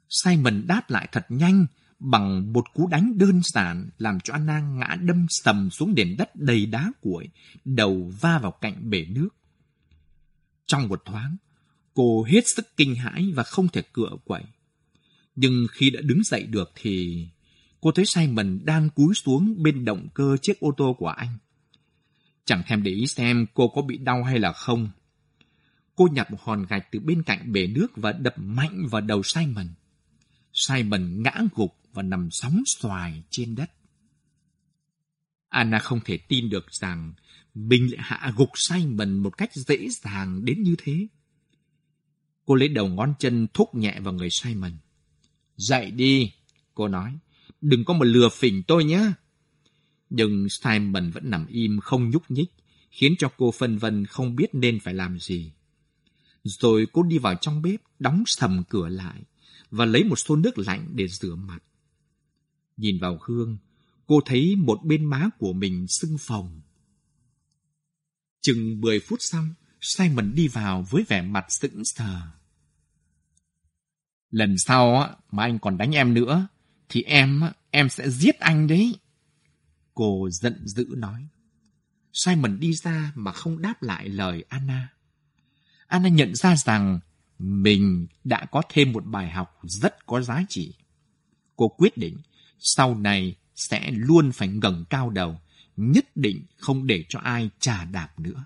[0.09, 1.66] Simon đáp lại thật nhanh
[1.99, 6.37] bằng một cú đánh đơn giản làm cho Anna ngã đâm sầm xuống nền đất
[6.37, 7.29] đầy đá cuội,
[7.64, 9.29] đầu va vào cạnh bể nước.
[10.66, 11.37] Trong một thoáng,
[11.95, 14.43] cô hết sức kinh hãi và không thể cựa quậy.
[15.37, 17.27] Nhưng khi đã đứng dậy được thì
[17.81, 21.39] cô thấy Simon đang cúi xuống bên động cơ chiếc ô tô của anh.
[22.45, 24.91] Chẳng thèm để ý xem cô có bị đau hay là không.
[25.95, 29.22] Cô nhặt một hòn gạch từ bên cạnh bể nước và đập mạnh vào đầu
[29.22, 29.68] Simon.
[30.53, 33.70] Simon ngã gục và nằm sóng xoài trên đất.
[35.49, 37.12] Anna không thể tin được rằng
[37.55, 41.07] mình lại hạ gục Simon một cách dễ dàng đến như thế.
[42.45, 44.72] Cô lấy đầu ngón chân thúc nhẹ vào người Simon.
[45.57, 46.33] Dậy đi,
[46.74, 47.18] cô nói.
[47.61, 49.12] Đừng có mà lừa phỉnh tôi nhé.
[50.11, 52.52] Nhưng Simon vẫn nằm im không nhúc nhích,
[52.90, 55.52] khiến cho cô phân vân không biết nên phải làm gì.
[56.44, 59.22] Rồi cô đi vào trong bếp, đóng sầm cửa lại
[59.70, 61.62] và lấy một xô nước lạnh để rửa mặt.
[62.76, 63.59] Nhìn vào gương,
[64.07, 66.61] cô thấy một bên má của mình sưng phồng.
[68.40, 69.44] Chừng 10 phút sau,
[69.80, 72.20] Simon đi vào với vẻ mặt sững sờ.
[74.30, 76.46] Lần sau á, mà anh còn đánh em nữa,
[76.89, 78.99] thì em, em sẽ giết anh đấy.
[79.95, 81.28] Cô giận dữ nói.
[82.12, 84.89] Simon đi ra mà không đáp lại lời Anna.
[85.87, 87.01] Anna nhận ra rằng
[87.39, 90.74] mình đã có thêm một bài học rất có giá trị.
[91.57, 92.16] Cô quyết định
[92.59, 95.41] sau này sẽ luôn phải ngẩng cao đầu,
[95.76, 98.45] nhất định không để cho ai trà đạp nữa.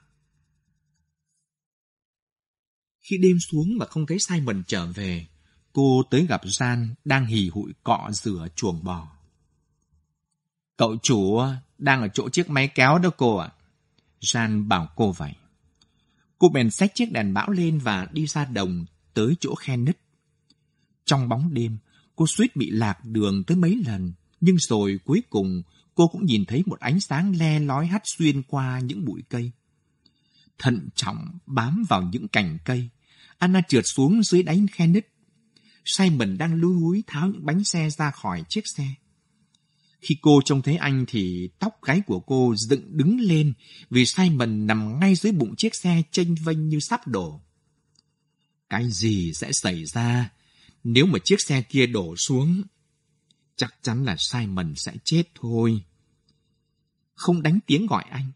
[3.01, 5.26] Khi đêm xuống mà không thấy Simon trở về,
[5.72, 9.08] cô tới gặp Gian đang hì hụi cọ rửa chuồng bò.
[10.76, 11.40] Cậu chủ
[11.78, 13.52] đang ở chỗ chiếc máy kéo đó cô ạ.
[14.20, 15.32] Gian bảo cô vậy.
[16.38, 19.98] Cô bèn xách chiếc đèn bão lên và đi ra đồng tới chỗ khe nứt.
[21.04, 21.78] Trong bóng đêm,
[22.16, 25.62] cô suýt bị lạc đường tới mấy lần, nhưng rồi cuối cùng
[25.94, 29.50] cô cũng nhìn thấy một ánh sáng le lói hắt xuyên qua những bụi cây.
[30.58, 32.88] Thận trọng bám vào những cành cây,
[33.38, 35.09] Anna trượt xuống dưới đáy khe nứt.
[35.97, 38.95] Simon đang lúi húi tháo những bánh xe ra khỏi chiếc xe.
[40.01, 43.53] Khi cô trông thấy anh thì tóc gáy của cô dựng đứng lên
[43.91, 47.41] vì Simon nằm ngay dưới bụng chiếc xe chênh vênh như sắp đổ.
[48.70, 50.30] Cái gì sẽ xảy ra
[50.84, 52.62] nếu mà chiếc xe kia đổ xuống?
[53.57, 55.84] Chắc chắn là Simon sẽ chết thôi.
[57.14, 58.32] Không đánh tiếng gọi anh,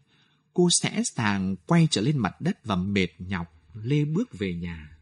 [0.53, 4.94] cô sẽ sàng quay trở lên mặt đất và mệt nhọc lê bước về nhà.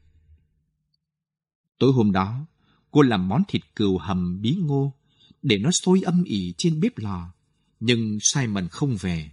[1.83, 2.45] Tối hôm đó,
[2.91, 4.93] cô làm món thịt cừu hầm bí ngô
[5.41, 7.33] để nó sôi âm ỉ trên bếp lò.
[7.79, 9.31] Nhưng Simon không về,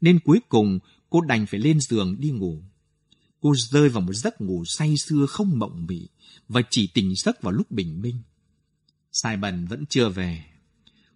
[0.00, 0.78] nên cuối cùng
[1.10, 2.62] cô đành phải lên giường đi ngủ.
[3.40, 6.08] Cô rơi vào một giấc ngủ say sưa không mộng mị
[6.48, 8.22] và chỉ tỉnh giấc vào lúc bình minh.
[9.12, 10.44] Simon vẫn chưa về.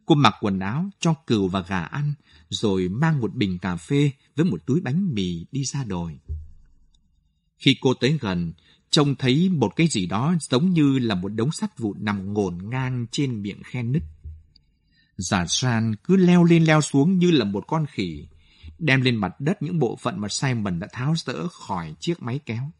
[0.06, 2.14] Cô mặc quần áo, cho cừu và gà ăn,
[2.48, 6.18] rồi mang một bình cà phê với một túi bánh mì đi ra đồi.
[7.60, 8.52] Khi cô tới gần,
[8.90, 12.58] trông thấy một cái gì đó giống như là một đống sắt vụn nằm ngổn
[12.70, 14.02] ngang trên miệng khe nứt.
[15.16, 18.28] Giả san cứ leo lên leo xuống như là một con khỉ,
[18.78, 22.40] đem lên mặt đất những bộ phận mà Simon đã tháo rỡ khỏi chiếc máy
[22.46, 22.70] kéo.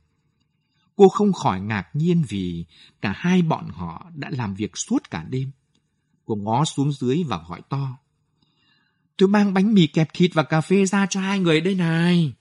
[0.97, 2.65] Cô không khỏi ngạc nhiên vì
[3.01, 5.51] cả hai bọn họ đã làm việc suốt cả đêm.
[6.25, 7.99] Cô ngó xuống dưới và hỏi to.
[9.17, 12.35] Tôi mang bánh mì kẹp thịt và cà phê ra cho hai người đây này.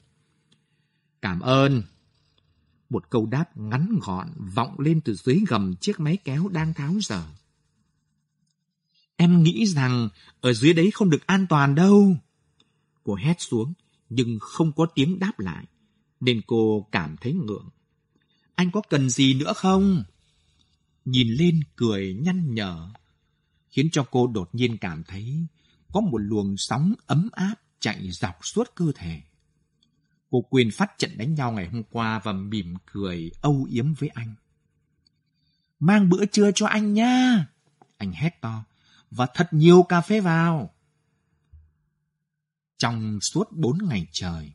[1.22, 1.84] Cảm ơn.
[2.90, 6.94] Một câu đáp ngắn gọn vọng lên từ dưới gầm chiếc máy kéo đang tháo
[7.02, 7.24] dở.
[9.16, 10.10] Em nghĩ rằng
[10.42, 12.18] ở dưới đấy không được an toàn đâu.
[13.04, 13.74] Cô hét xuống,
[14.10, 15.66] nhưng không có tiếng đáp lại,
[16.20, 17.70] nên cô cảm thấy ngượng.
[18.56, 20.04] Anh có cần gì nữa không?
[21.06, 22.90] Nhìn lên cười nhăn nhở,
[23.70, 25.46] khiến cho cô đột nhiên cảm thấy
[25.92, 29.22] có một luồng sóng ấm áp chạy dọc suốt cơ thể.
[30.32, 34.10] Cô quên phát trận đánh nhau ngày hôm qua và mỉm cười âu yếm với
[34.10, 34.36] anh.
[35.80, 37.48] Mang bữa trưa cho anh nha!
[37.98, 38.64] Anh hét to.
[39.12, 40.74] Và thật nhiều cà phê vào.
[42.78, 44.52] Trong suốt bốn ngày trời,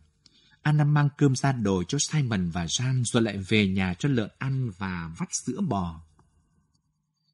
[0.62, 4.30] Anna mang cơm ra đồi cho Simon và Jan rồi lại về nhà cho lợn
[4.38, 6.00] ăn và vắt sữa bò.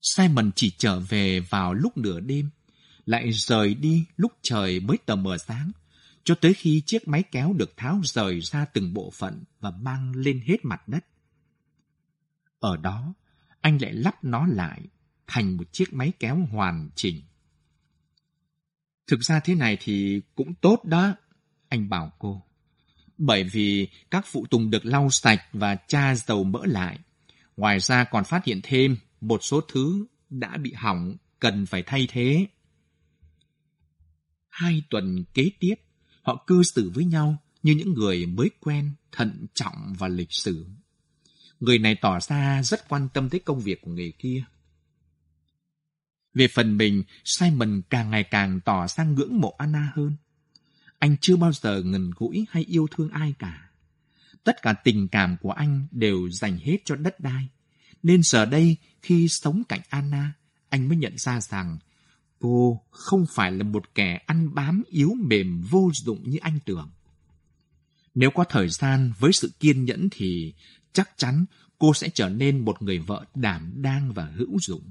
[0.03, 2.51] Simon chỉ trở về vào lúc nửa đêm,
[3.07, 5.71] lại rời đi lúc trời mới tờ mờ sáng,
[6.25, 10.13] cho tới khi chiếc máy kéo được tháo rời ra từng bộ phận và mang
[10.17, 11.05] lên hết mặt đất.
[12.59, 13.15] Ở đó,
[13.61, 14.83] anh lại lắp nó lại
[15.27, 17.23] thành một chiếc máy kéo hoàn chỉnh.
[19.07, 21.15] Thực ra thế này thì cũng tốt đó,
[21.69, 22.43] anh bảo cô.
[23.19, 26.99] Bởi vì các phụ tùng được lau sạch và tra dầu mỡ lại.
[27.57, 32.07] Ngoài ra còn phát hiện thêm một số thứ đã bị hỏng cần phải thay
[32.11, 32.47] thế.
[34.49, 35.75] Hai tuần kế tiếp,
[36.31, 40.67] họ cư xử với nhau như những người mới quen, thận trọng và lịch sử.
[41.61, 44.45] Người này tỏ ra rất quan tâm tới công việc của người kia.
[46.35, 50.17] Về phần mình, Simon càng ngày càng tỏ ra ngưỡng mộ Anna hơn.
[50.99, 53.71] Anh chưa bao giờ ngần gũi hay yêu thương ai cả.
[54.45, 57.49] Tất cả tình cảm của anh đều dành hết cho đất đai.
[58.03, 60.33] Nên giờ đây, khi sống cạnh Anna,
[60.69, 61.79] anh mới nhận ra rằng
[62.41, 66.91] cô không phải là một kẻ ăn bám yếu mềm vô dụng như anh tưởng.
[68.15, 70.55] Nếu có thời gian với sự kiên nhẫn thì
[70.93, 71.45] chắc chắn
[71.79, 74.83] cô sẽ trở nên một người vợ đảm đang và hữu dụng.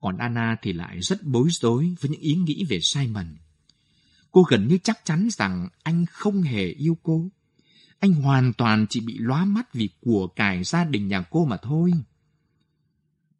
[0.00, 3.36] Còn Anna thì lại rất bối rối với những ý nghĩ về Simon.
[4.30, 7.28] Cô gần như chắc chắn rằng anh không hề yêu cô.
[7.98, 11.56] Anh hoàn toàn chỉ bị lóa mắt vì của cải gia đình nhà cô mà
[11.56, 11.92] thôi.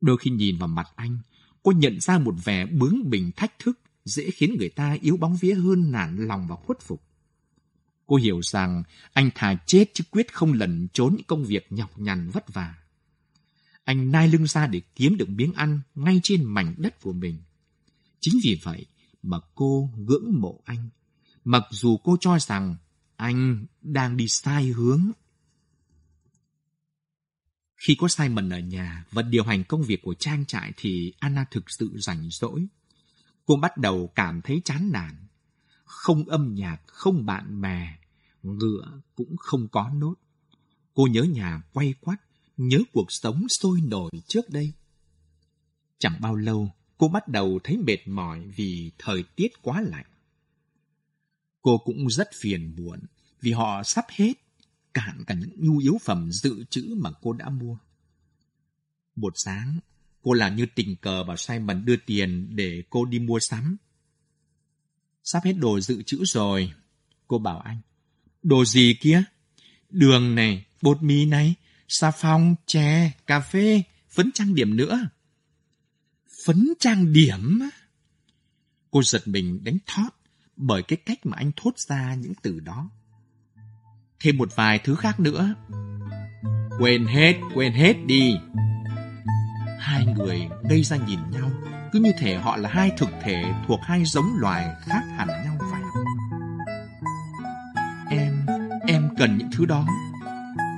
[0.00, 1.18] Đôi khi nhìn vào mặt anh,
[1.64, 5.36] cô nhận ra một vẻ bướng bỉnh thách thức dễ khiến người ta yếu bóng
[5.36, 7.02] vía hơn nản lòng và khuất phục.
[8.06, 11.98] Cô hiểu rằng anh thà chết chứ quyết không lẩn trốn những công việc nhọc
[11.98, 12.74] nhằn vất vả
[13.84, 17.38] anh nai lưng ra để kiếm được miếng ăn ngay trên mảnh đất của mình.
[18.20, 18.86] Chính vì vậy
[19.22, 20.88] mà cô ngưỡng mộ anh,
[21.44, 22.76] mặc dù cô cho rằng
[23.16, 25.10] anh đang đi sai hướng.
[27.86, 31.44] Khi có Simon ở nhà và điều hành công việc của trang trại thì Anna
[31.50, 32.66] thực sự rảnh rỗi.
[33.46, 35.26] Cô bắt đầu cảm thấy chán nản.
[35.84, 37.96] Không âm nhạc, không bạn bè,
[38.42, 40.14] ngựa cũng không có nốt.
[40.94, 42.20] Cô nhớ nhà quay quắt
[42.56, 44.72] nhớ cuộc sống sôi nổi trước đây.
[45.98, 50.06] Chẳng bao lâu, cô bắt đầu thấy mệt mỏi vì thời tiết quá lạnh.
[51.62, 53.00] Cô cũng rất phiền muộn
[53.40, 54.32] vì họ sắp hết,
[54.94, 57.76] cạn cả những nhu yếu phẩm dự trữ mà cô đã mua.
[59.16, 59.78] Một sáng,
[60.22, 63.76] cô làm như tình cờ bảo Simon đưa tiền để cô đi mua sắm.
[65.24, 66.72] Sắp hết đồ dự trữ rồi,
[67.28, 67.80] cô bảo anh.
[68.42, 69.22] Đồ gì kia?
[69.90, 71.54] Đường này, bột mì này,
[71.88, 75.08] xà phòng, chè, cà phê, phấn trang điểm nữa.
[76.44, 77.60] Phấn trang điểm?
[78.90, 80.10] Cô giật mình đánh thót
[80.56, 82.90] bởi cái cách mà anh thốt ra những từ đó.
[84.24, 85.54] Thêm một vài thứ khác nữa.
[86.80, 88.36] Quên hết, quên hết đi.
[89.78, 91.50] Hai người ngây ra nhìn nhau,
[91.92, 95.56] cứ như thể họ là hai thực thể thuộc hai giống loài khác hẳn nhau
[95.58, 95.80] vậy.
[98.10, 98.46] Em,
[98.86, 99.86] em cần những thứ đó.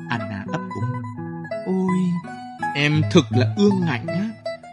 [0.09, 0.93] Anna ấp úng.
[1.67, 1.97] Ôi,
[2.75, 4.31] em thực là ương ngạnh á.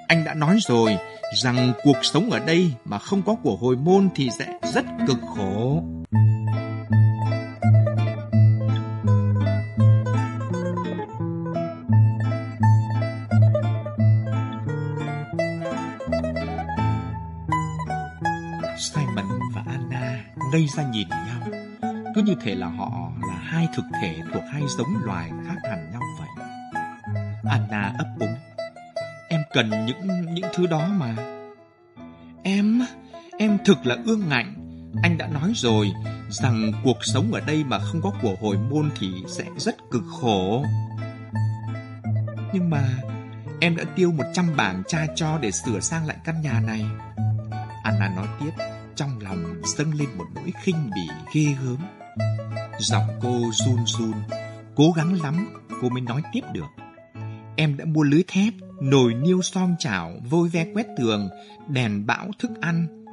[0.07, 0.97] Anh đã nói rồi
[1.43, 5.17] rằng cuộc sống ở đây mà không có của hồi môn thì sẽ rất cực
[5.35, 5.83] khổ.
[20.53, 21.41] Ngây ra nhìn nhau,
[22.15, 25.91] cứ như thể là họ là hai thực thể thuộc hai giống loài khác hẳn
[25.91, 26.45] nhau vậy.
[27.43, 28.35] Anna ấp úng.
[29.29, 31.15] Em cần những những thứ đó mà.
[32.43, 32.81] Em,
[33.37, 34.53] em thực là ương ngạnh.
[35.03, 35.91] Anh đã nói rồi
[36.29, 40.03] rằng cuộc sống ở đây mà không có của hồi môn thì sẽ rất cực
[40.21, 40.65] khổ.
[42.53, 42.83] Nhưng mà
[43.61, 46.85] em đã tiêu 100 bảng cha cho để sửa sang lại căn nhà này.
[47.83, 48.72] Anna nói tiếp,
[49.33, 51.01] lòng dâng lên một nỗi khinh bỉ
[51.33, 51.77] ghê gớm.
[52.79, 54.13] Giọng cô run run,
[54.75, 55.47] cố gắng lắm
[55.81, 56.67] cô mới nói tiếp được.
[57.55, 61.29] Em đã mua lưới thép, nồi niêu son chảo, vôi ve quét tường,
[61.67, 63.05] đèn bão thức ăn.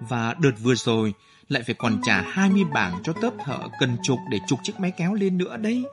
[0.00, 1.14] Và đợt vừa rồi
[1.48, 4.90] lại phải còn trả 20 bảng cho tớp thợ cần trục để trục chiếc máy
[4.90, 5.84] kéo lên nữa đấy.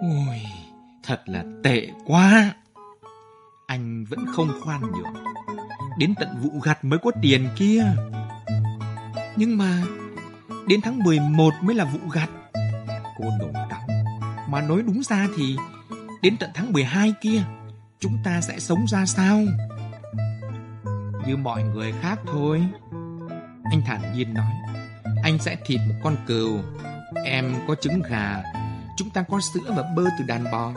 [0.00, 0.40] Ôi,
[1.02, 2.54] thật là tệ quá.
[3.66, 5.33] Anh vẫn không khoan nhượng.
[5.98, 7.84] Đến tận vụ gặt mới có tiền kia.
[9.36, 9.82] Nhưng mà
[10.68, 12.28] đến tháng 11 mới là vụ gặt.
[13.18, 13.80] Cô nổi cáu.
[14.48, 15.56] Mà nói đúng ra thì
[16.22, 17.42] đến tận tháng 12 kia,
[18.00, 19.40] chúng ta sẽ sống ra sao?
[21.26, 22.62] Như mọi người khác thôi.
[23.64, 24.52] Anh thản nhiên nói.
[25.22, 26.60] Anh sẽ thịt một con cừu,
[27.24, 28.42] em có trứng gà,
[28.96, 30.72] chúng ta có sữa và bơ từ đàn bò.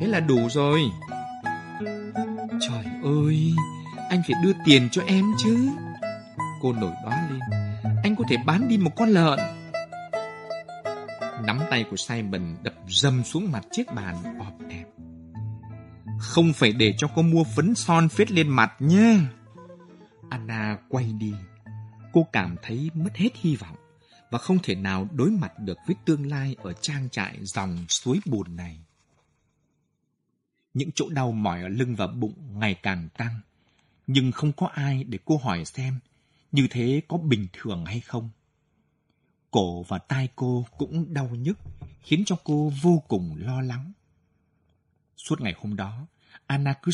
[0.00, 0.82] Thế là đủ rồi.
[2.60, 3.52] Trời ơi,
[4.12, 5.70] anh phải đưa tiền cho em chứ.
[6.60, 7.40] Cô nổi đoá lên.
[8.02, 9.38] Anh có thể bán đi một con lợn.
[11.44, 14.86] Nắm tay của Simon đập dầm xuống mặt chiếc bàn ọp ẹp.
[16.18, 19.18] Không phải để cho cô mua phấn son phết lên mặt nhé.
[20.30, 21.34] Anna quay đi.
[22.12, 23.76] Cô cảm thấy mất hết hy vọng
[24.30, 28.20] và không thể nào đối mặt được với tương lai ở trang trại dòng suối
[28.26, 28.78] bùn này.
[30.74, 33.40] Những chỗ đau mỏi ở lưng và bụng ngày càng tăng,
[34.06, 35.98] nhưng không có ai để cô hỏi xem
[36.52, 38.30] như thế có bình thường hay không.
[39.50, 41.58] Cổ và tai cô cũng đau nhức,
[42.00, 43.92] khiến cho cô vô cùng lo lắng.
[45.16, 46.06] Suốt ngày hôm đó,
[46.46, 46.92] Anna cứ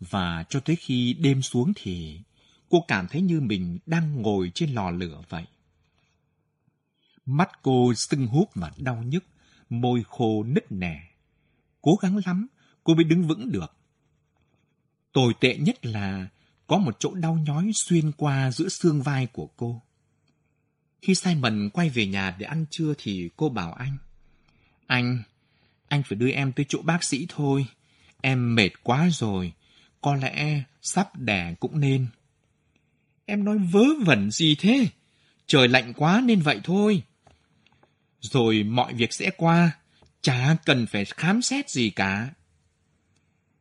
[0.00, 2.20] và cho tới khi đêm xuống thì
[2.68, 5.44] cô cảm thấy như mình đang ngồi trên lò lửa vậy.
[7.26, 9.24] Mắt cô sưng húp và đau nhức,
[9.70, 11.08] môi khô nứt nẻ.
[11.82, 12.46] Cố gắng lắm,
[12.84, 13.76] cô mới đứng vững được.
[15.14, 16.26] Tồi tệ nhất là
[16.66, 19.82] có một chỗ đau nhói xuyên qua giữa xương vai của cô.
[21.02, 23.96] Khi Simon quay về nhà để ăn trưa thì cô bảo anh.
[24.86, 25.22] Anh,
[25.88, 27.66] anh phải đưa em tới chỗ bác sĩ thôi.
[28.20, 29.52] Em mệt quá rồi.
[30.00, 32.06] Có lẽ sắp đẻ cũng nên.
[33.26, 34.86] Em nói vớ vẩn gì thế?
[35.46, 37.02] Trời lạnh quá nên vậy thôi.
[38.20, 39.78] Rồi mọi việc sẽ qua.
[40.22, 42.30] Chả cần phải khám xét gì cả.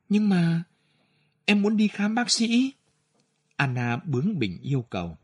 [0.10, 0.64] Nhưng mà
[1.46, 2.74] em muốn đi khám bác sĩ.
[3.56, 5.18] Anna bướng bỉnh yêu cầu.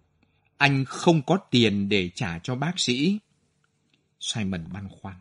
[0.58, 3.20] Anh không có tiền để trả cho bác sĩ.
[4.20, 5.16] Simon băn khoăn.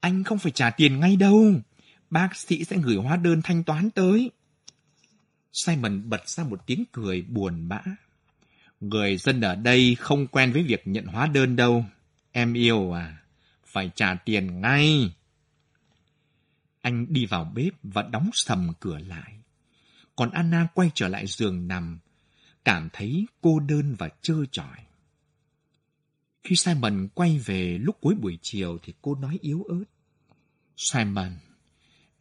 [0.00, 1.60] Anh không phải trả tiền ngay đâu.
[2.10, 4.30] Bác sĩ sẽ gửi hóa đơn thanh toán tới.
[5.52, 7.80] Simon bật ra một tiếng cười buồn bã.
[8.80, 11.84] Người dân ở đây không quen với việc nhận hóa đơn đâu.
[12.32, 13.16] Em yêu à,
[13.64, 15.14] phải trả tiền ngay.
[16.80, 19.38] Anh đi vào bếp và đóng sầm cửa lại.
[20.18, 21.98] Còn Anna quay trở lại giường nằm,
[22.64, 24.76] cảm thấy cô đơn và trơ trọi.
[26.44, 29.84] Khi Simon quay về lúc cuối buổi chiều thì cô nói yếu ớt.
[30.76, 31.32] Simon,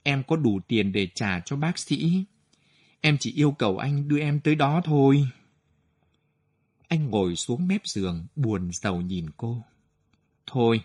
[0.04, 2.26] em có đủ tiền để trả cho bác sĩ.
[3.02, 5.28] Em chỉ yêu cầu anh đưa em tới đó thôi.
[6.88, 9.64] Anh ngồi xuống mép giường, buồn rầu nhìn cô.
[10.45, 10.84] Thôi,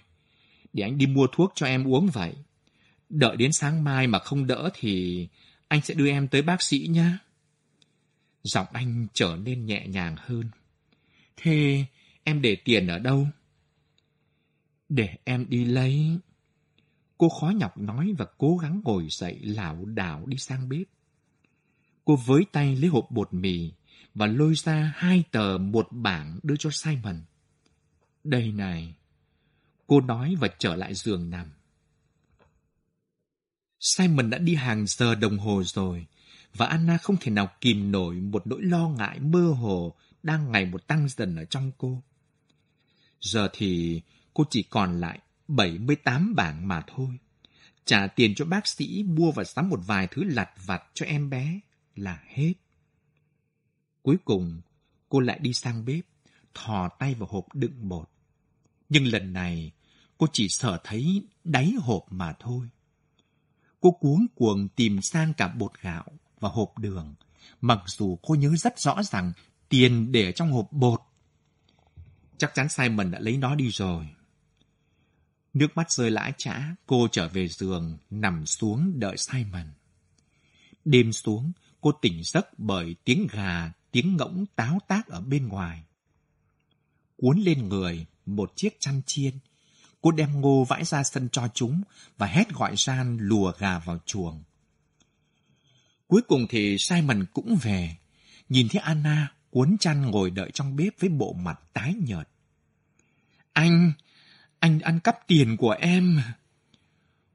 [0.73, 2.35] để anh đi mua thuốc cho em uống vậy.
[3.09, 5.29] Đợi đến sáng mai mà không đỡ thì
[5.73, 7.19] anh sẽ đưa em tới bác sĩ nhé.
[8.43, 10.51] Giọng anh trở nên nhẹ nhàng hơn.
[11.37, 11.85] Thế
[12.25, 13.27] em để tiền ở đâu?
[14.89, 16.19] Để em đi lấy.
[17.19, 20.87] Cô khó nhọc nói và cố gắng ngồi dậy lảo đảo đi sang bếp.
[22.05, 23.73] Cô với tay lấy hộp bột mì
[24.15, 27.21] và lôi ra hai tờ một bảng đưa cho Simon.
[28.25, 28.95] Đây này.
[29.87, 31.47] Cô nói và trở lại giường nằm.
[33.83, 36.07] Simon đã đi hàng giờ đồng hồ rồi,
[36.55, 40.67] và Anna không thể nào kìm nổi một nỗi lo ngại mơ hồ đang ngày
[40.67, 42.03] một tăng dần ở trong cô.
[43.21, 44.01] Giờ thì
[44.35, 45.19] cô chỉ còn lại
[45.49, 47.19] 78 bảng mà thôi.
[47.85, 51.31] Trả tiền cho bác sĩ mua và sắm một vài thứ lặt vặt cho em
[51.31, 51.61] bé
[51.97, 52.53] là hết.
[54.03, 54.61] Cuối cùng,
[55.09, 56.05] cô lại đi sang bếp,
[56.55, 58.09] thò tay vào hộp đựng bột.
[58.89, 59.73] Nhưng lần này,
[60.19, 62.69] cô chỉ sợ thấy đáy hộp mà thôi.
[63.83, 66.05] Cô cuống cuồng tìm sang cả bột gạo
[66.41, 67.15] và hộp đường,
[67.61, 69.33] mặc dù cô nhớ rất rõ rằng
[69.69, 71.01] tiền để trong hộp bột.
[72.39, 74.09] Chắc chắn Simon đã lấy nó đi rồi.
[75.55, 79.67] Nước mắt rơi lã chã, cô trở về giường, nằm xuống đợi Simon.
[80.85, 85.83] Đêm xuống, cô tỉnh giấc bởi tiếng gà, tiếng ngỗng táo tác ở bên ngoài.
[87.17, 89.35] Cuốn lên người một chiếc chăn chiên,
[90.03, 91.83] cô đem ngô vãi ra sân cho chúng
[92.19, 94.43] và hét gọi Gian lùa gà vào chuồng.
[96.07, 97.97] Cuối cùng thì Simon cũng về,
[98.49, 102.29] nhìn thấy Anna cuốn chăn ngồi đợi trong bếp với bộ mặt tái nhợt.
[103.53, 103.93] Anh,
[104.59, 106.23] anh ăn cắp tiền của em.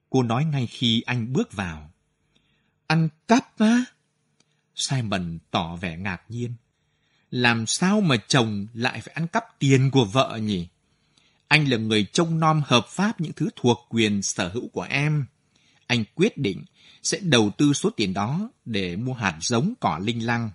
[0.09, 1.91] Cô nói ngay khi anh bước vào.
[2.87, 3.85] Ăn cắp á?
[4.75, 6.53] Simon tỏ vẻ ngạc nhiên.
[7.31, 10.67] Làm sao mà chồng lại phải ăn cắp tiền của vợ nhỉ?
[11.47, 15.25] Anh là người trông nom hợp pháp những thứ thuộc quyền sở hữu của em.
[15.87, 16.63] Anh quyết định
[17.03, 20.49] sẽ đầu tư số tiền đó để mua hạt giống cỏ linh lăng.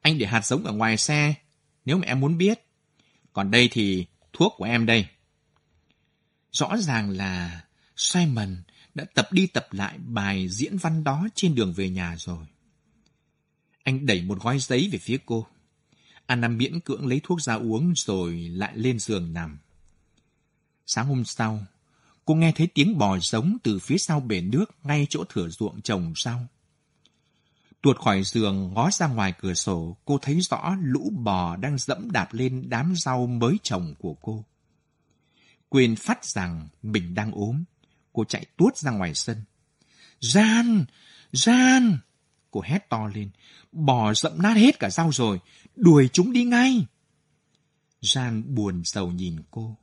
[0.00, 1.34] Anh để hạt giống ở ngoài xe,
[1.84, 2.66] nếu mà em muốn biết.
[3.32, 5.06] Còn đây thì thuốc của em đây.
[6.52, 7.64] Rõ ràng là
[7.96, 8.56] Simon
[8.94, 12.46] đã tập đi tập lại bài diễn văn đó trên đường về nhà rồi.
[13.82, 15.46] Anh đẩy một gói giấy về phía cô.
[16.26, 19.58] Anna miễn cưỡng lấy thuốc ra uống rồi lại lên giường nằm.
[20.86, 21.60] Sáng hôm sau,
[22.24, 25.80] cô nghe thấy tiếng bò giống từ phía sau bể nước ngay chỗ thửa ruộng
[25.80, 26.46] trồng rau.
[27.82, 32.10] Tuột khỏi giường ngó ra ngoài cửa sổ, cô thấy rõ lũ bò đang dẫm
[32.10, 34.44] đạp lên đám rau mới trồng của cô.
[35.68, 37.64] Quên phát rằng mình đang ốm,
[38.12, 39.44] cô chạy tuốt ra ngoài sân.
[40.20, 40.84] Gian!
[41.32, 41.98] Gian!
[42.50, 43.30] Cô hét to lên.
[43.72, 45.40] Bò dẫm nát hết cả rau rồi,
[45.76, 46.86] đuổi chúng đi ngay.
[48.00, 49.76] Gian buồn sầu nhìn cô.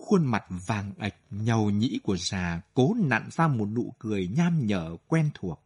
[0.00, 4.66] Khuôn mặt vàng ạch, nhầu nhĩ của già cố nặn ra một nụ cười nham
[4.66, 5.62] nhở quen thuộc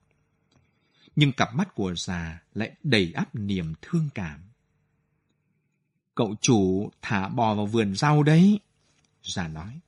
[1.17, 4.41] nhưng cặp mắt của già lại đầy áp niềm thương cảm.
[6.15, 8.61] Cậu chủ thả bò vào vườn rau đấy.
[9.23, 9.79] Già nói,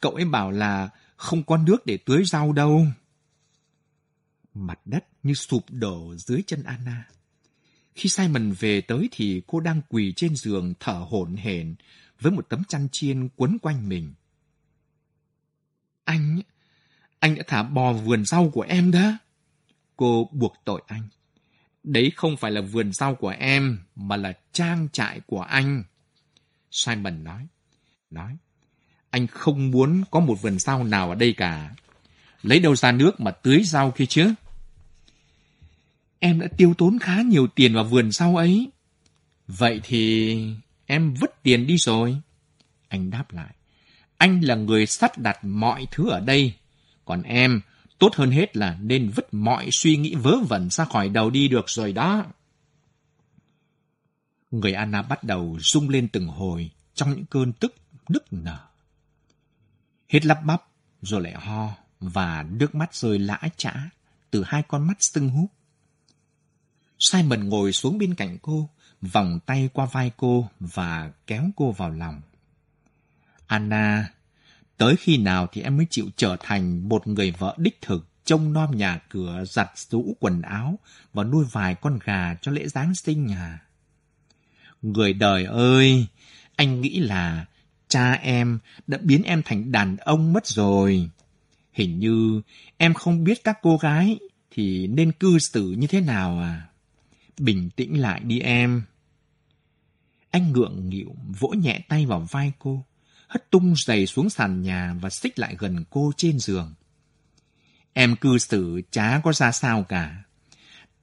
[0.00, 2.86] cậu ấy bảo là không có nước để tưới rau đâu.
[4.54, 7.08] Mặt đất như sụp đổ dưới chân Anna.
[7.94, 11.74] Khi Simon về tới thì cô đang quỳ trên giường thở hổn hển
[12.24, 14.14] với một tấm chăn chiên quấn quanh mình.
[16.04, 16.40] Anh,
[17.18, 19.18] anh đã thả bò vườn rau của em đó.
[19.96, 21.08] Cô buộc tội anh.
[21.82, 25.84] Đấy không phải là vườn rau của em, mà là trang trại của anh.
[26.70, 27.46] Simon nói.
[28.10, 28.36] Nói,
[29.10, 31.74] anh không muốn có một vườn rau nào ở đây cả.
[32.42, 34.34] Lấy đâu ra nước mà tưới rau kia chứ?
[36.18, 38.70] Em đã tiêu tốn khá nhiều tiền vào vườn rau ấy.
[39.46, 40.56] Vậy thì
[40.86, 42.16] em vứt tiền đi rồi.
[42.88, 43.54] Anh đáp lại.
[44.16, 46.54] Anh là người sắp đặt mọi thứ ở đây.
[47.04, 47.60] Còn em
[47.98, 51.48] Tốt hơn hết là nên vứt mọi suy nghĩ vớ vẩn ra khỏi đầu đi
[51.48, 52.24] được rồi đó.
[54.50, 57.74] Người Anna bắt đầu rung lên từng hồi trong những cơn tức
[58.08, 58.58] nức nở.
[60.08, 60.62] Hết lắp bắp,
[61.02, 63.90] rồi lại ho, và nước mắt rơi lã chã
[64.30, 65.50] từ hai con mắt sưng húp.
[66.98, 68.70] Simon ngồi xuống bên cạnh cô,
[69.12, 72.20] vòng tay qua vai cô và kéo cô vào lòng.
[73.46, 74.08] Anna
[74.76, 78.52] Tới khi nào thì em mới chịu trở thành một người vợ đích thực, trông
[78.52, 80.78] nom nhà cửa, giặt rũ quần áo
[81.12, 83.58] và nuôi vài con gà cho lễ Giáng sinh à?
[84.82, 86.06] Người đời ơi,
[86.56, 87.46] anh nghĩ là
[87.88, 91.10] cha em đã biến em thành đàn ông mất rồi.
[91.72, 92.42] Hình như
[92.76, 94.18] em không biết các cô gái
[94.50, 96.68] thì nên cư xử như thế nào à?
[97.38, 98.82] Bình tĩnh lại đi em.
[100.34, 102.84] Anh ngượng nghịu vỗ nhẹ tay vào vai cô
[103.26, 106.74] hất tung giày xuống sàn nhà và xích lại gần cô trên giường.
[107.92, 110.22] Em cư xử chả có ra sao cả.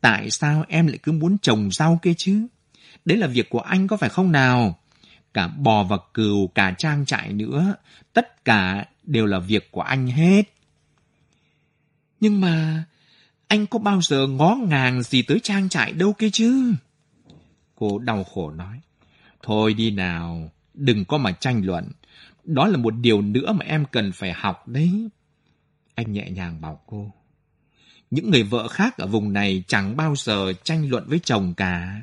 [0.01, 2.47] Tại sao em lại cứ muốn trồng rau kia chứ?
[3.05, 4.79] Đấy là việc của anh có phải không nào?
[5.33, 7.75] Cả bò và cừu, cả trang trại nữa,
[8.13, 10.43] tất cả đều là việc của anh hết.
[12.19, 12.83] Nhưng mà
[13.47, 16.73] anh có bao giờ ngó ngàng gì tới trang trại đâu kia chứ?
[17.75, 18.81] Cô đau khổ nói.
[19.43, 21.87] Thôi đi nào, đừng có mà tranh luận.
[22.43, 25.09] Đó là một điều nữa mà em cần phải học đấy.
[25.95, 27.11] Anh nhẹ nhàng bảo cô.
[28.11, 32.01] Những người vợ khác ở vùng này chẳng bao giờ tranh luận với chồng cả.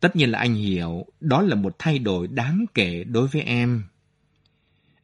[0.00, 3.84] Tất nhiên là anh hiểu, đó là một thay đổi đáng kể đối với em.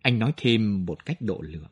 [0.03, 1.69] Anh nói thêm một cách độ lượng.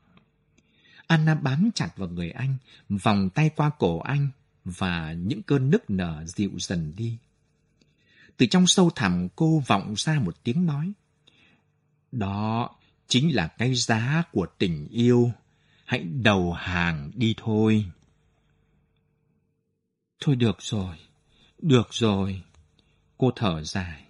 [1.07, 2.57] Anna bám chặt vào người anh,
[2.89, 4.29] vòng tay qua cổ anh,
[4.65, 7.19] và những cơn nức nở dịu dần đi.
[8.43, 10.93] Từ trong sâu thẳm cô vọng ra một tiếng nói.
[12.13, 12.71] Đó
[13.09, 15.33] chính là cái giá của tình yêu.
[15.85, 17.85] Hãy đầu hàng đi thôi.
[20.21, 20.97] Thôi được rồi,
[21.59, 22.43] được rồi.
[23.19, 24.05] Cô thở dài.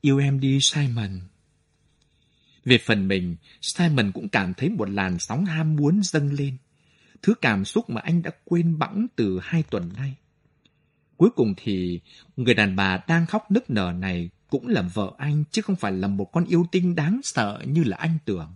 [0.00, 1.20] Yêu em đi Simon.
[2.64, 6.56] Về phần mình, Simon cũng cảm thấy một làn sóng ham muốn dâng lên.
[7.22, 10.14] Thứ cảm xúc mà anh đã quên bẵng từ hai tuần nay.
[11.18, 12.00] Cuối cùng thì
[12.36, 15.92] người đàn bà đang khóc nức nở này cũng là vợ anh, chứ không phải
[15.92, 18.52] là một con yêu tinh đáng sợ như là anh tưởng.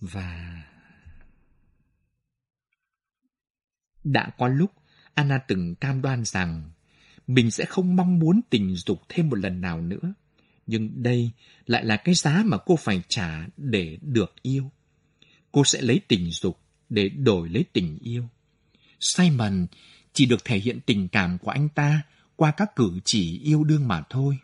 [0.00, 0.62] Và...
[4.04, 4.72] Đã có lúc
[5.14, 6.70] Anna từng cam đoan rằng
[7.26, 10.14] mình sẽ không mong muốn tình dục thêm một lần nào nữa.
[10.66, 11.30] Nhưng đây
[11.66, 14.70] lại là cái giá mà cô phải trả để được yêu.
[15.52, 18.28] Cô sẽ lấy tình dục để đổi lấy tình yêu.
[19.00, 19.66] Simon
[20.16, 22.02] chỉ được thể hiện tình cảm của anh ta
[22.36, 24.38] qua các cử chỉ yêu đương mà thôi.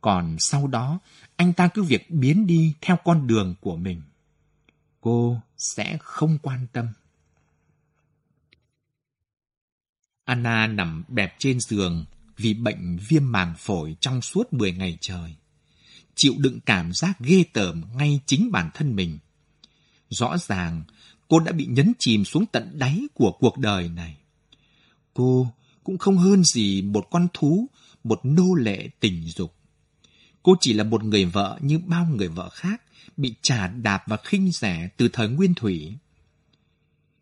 [0.00, 0.98] Còn sau đó,
[1.36, 4.02] anh ta cứ việc biến đi theo con đường của mình.
[5.00, 6.88] Cô sẽ không quan tâm.
[10.24, 12.04] Anna nằm bẹp trên giường
[12.36, 15.34] vì bệnh viêm màng phổi trong suốt 10 ngày trời.
[16.14, 19.18] Chịu đựng cảm giác ghê tởm ngay chính bản thân mình.
[20.08, 20.82] Rõ ràng,
[21.28, 24.16] cô đã bị nhấn chìm xuống tận đáy của cuộc đời này.
[25.14, 25.52] Cô
[25.84, 27.66] cũng không hơn gì một con thú,
[28.04, 29.54] một nô lệ tình dục.
[30.42, 32.82] Cô chỉ là một người vợ như bao người vợ khác,
[33.16, 35.96] bị trà đạp và khinh rẻ từ thời nguyên thủy.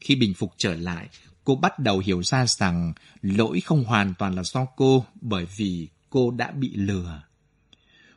[0.01, 1.09] Khi bình phục trở lại,
[1.45, 5.89] cô bắt đầu hiểu ra rằng lỗi không hoàn toàn là do cô bởi vì
[6.11, 7.23] cô đã bị lừa.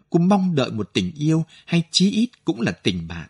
[0.09, 3.29] Cô mong đợi một tình yêu hay chí ít cũng là tình bạn.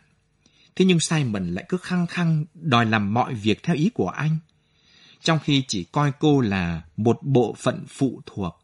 [0.76, 4.38] Thế nhưng Simon lại cứ khăng khăng đòi làm mọi việc theo ý của anh.
[5.24, 8.54] Trong khi chỉ coi cô là một bộ phận phụ thuộc,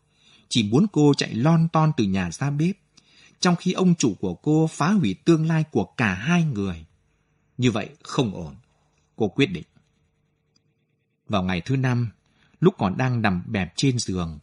[0.49, 2.77] chỉ muốn cô chạy lon ton từ nhà ra bếp,
[3.41, 6.85] trong khi ông chủ của cô phá hủy tương lai của cả hai người.
[7.59, 8.55] Như vậy không ổn.
[9.17, 9.65] Cô quyết định.
[11.29, 12.11] Vào ngày thứ năm,
[12.61, 14.39] lúc còn đang nằm bẹp trên giường,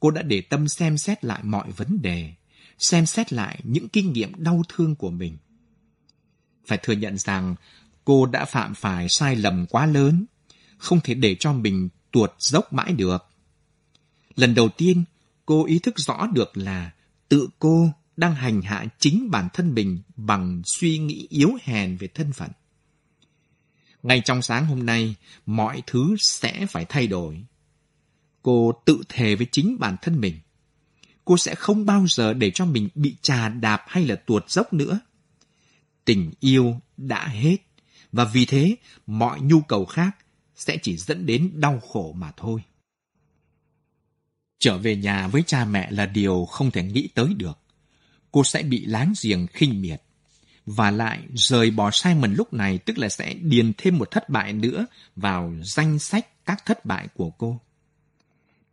[0.00, 2.32] cô đã để tâm xem xét lại mọi vấn đề,
[2.78, 5.36] xem xét lại những kinh nghiệm đau thương của mình.
[6.66, 7.54] Phải thừa nhận rằng
[8.04, 10.26] cô đã phạm phải sai lầm quá lớn,
[10.78, 13.26] không thể để cho mình tuột dốc mãi được.
[14.36, 15.04] Lần đầu tiên,
[15.46, 16.90] cô ý thức rõ được là
[17.28, 22.08] tự cô đang hành hạ chính bản thân mình bằng suy nghĩ yếu hèn về
[22.08, 22.50] thân phận.
[24.02, 25.14] Ngay trong sáng hôm nay,
[25.46, 27.44] mọi thứ sẽ phải thay đổi.
[28.42, 30.38] Cô tự thề với chính bản thân mình.
[31.24, 34.72] Cô sẽ không bao giờ để cho mình bị trà đạp hay là tuột dốc
[34.72, 35.00] nữa.
[36.04, 37.56] Tình yêu đã hết,
[38.12, 40.16] và vì thế mọi nhu cầu khác
[40.56, 42.62] sẽ chỉ dẫn đến đau khổ mà thôi.
[44.58, 47.58] Trở về nhà với cha mẹ là điều không thể nghĩ tới được.
[48.32, 50.02] Cô sẽ bị láng giềng khinh miệt.
[50.66, 54.52] Và lại, rời bỏ Simon lúc này tức là sẽ điền thêm một thất bại
[54.52, 54.86] nữa
[55.16, 57.60] vào danh sách các thất bại của cô.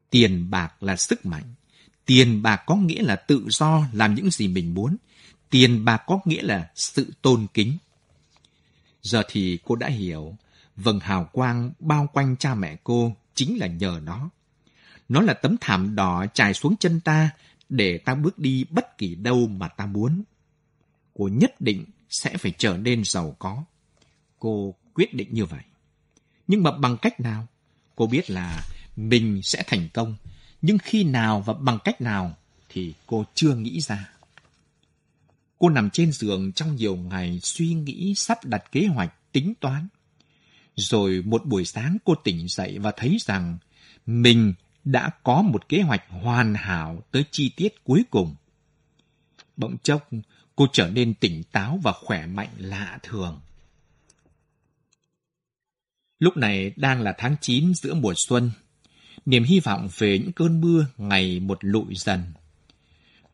[0.10, 1.54] Tiền bạc là sức mạnh.
[2.06, 4.98] Tiền bạc có nghĩa là tự do làm những gì mình muốn.
[5.50, 7.78] Tiền bạc có nghĩa là sự tôn kính.
[9.02, 10.36] Giờ thì cô đã hiểu,
[10.84, 14.30] vầng hào quang bao quanh cha mẹ cô chính là nhờ nó.
[15.10, 17.30] Nó là tấm thảm đỏ trải xuống chân ta
[17.70, 20.24] để ta bước đi bất kỳ đâu mà ta muốn
[21.14, 23.64] cô nhất định sẽ phải trở nên giàu có.
[24.40, 25.64] Cô quyết định như vậy.
[26.48, 27.48] Nhưng mà bằng cách nào?
[27.96, 28.64] Cô biết là
[28.96, 30.16] mình sẽ thành công,
[30.62, 32.38] nhưng khi nào và bằng cách nào
[32.70, 34.10] thì cô chưa nghĩ ra.
[35.60, 39.88] Cô nằm trên giường trong nhiều ngày suy nghĩ sắp đặt kế hoạch, tính toán.
[40.76, 43.58] Rồi một buổi sáng cô tỉnh dậy và thấy rằng
[44.06, 44.54] mình
[44.84, 48.36] đã có một kế hoạch hoàn hảo tới chi tiết cuối cùng.
[49.58, 50.10] Bỗng chốc,
[50.56, 53.40] cô trở nên tỉnh táo và khỏe mạnh lạ thường.
[56.20, 58.52] Lúc này đang là tháng 9 giữa mùa xuân.
[59.26, 62.24] Niềm hy vọng về những cơn mưa ngày một lụi dần.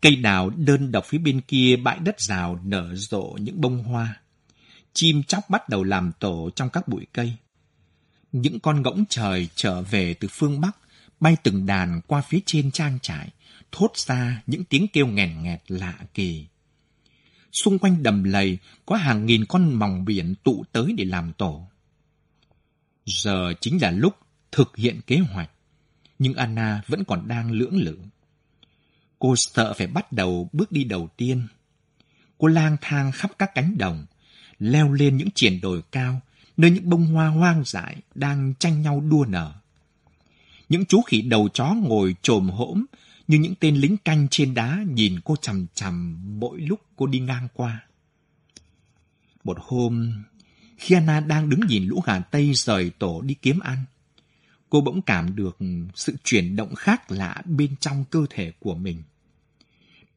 [0.02, 4.22] Cây đào đơn độc phía bên kia bãi đất rào nở rộ những bông hoa.
[5.00, 7.34] Chim chóc bắt đầu làm tổ trong các bụi cây.
[8.32, 10.78] Những con ngỗng trời trở về từ phương Bắc
[11.20, 13.30] bay từng đàn qua phía trên trang trại,
[13.72, 16.46] thốt ra những tiếng kêu nghèn nghẹt lạ kỳ
[17.64, 21.68] xung quanh đầm lầy có hàng nghìn con mòng biển tụ tới để làm tổ.
[23.06, 24.14] Giờ chính là lúc
[24.52, 25.52] thực hiện kế hoạch,
[26.20, 27.98] nhưng Anna vẫn còn đang lưỡng lự.
[29.20, 31.48] Cô sợ phải bắt đầu bước đi đầu tiên.
[32.38, 34.06] Cô lang thang khắp các cánh đồng,
[34.60, 36.22] leo lên những triển đồi cao,
[36.58, 39.54] nơi những bông hoa hoang dại đang tranh nhau đua nở.
[40.70, 42.86] Những chú khỉ đầu chó ngồi trồm hỗm
[43.28, 47.20] như những tên lính canh trên đá nhìn cô chằm chằm mỗi lúc cô đi
[47.20, 47.84] ngang qua.
[49.44, 50.24] Một hôm,
[50.78, 53.86] khi Anna đang đứng nhìn lũ gà Tây rời tổ đi kiếm ăn,
[54.70, 55.58] cô bỗng cảm được
[55.96, 59.04] sự chuyển động khác lạ bên trong cơ thể của mình.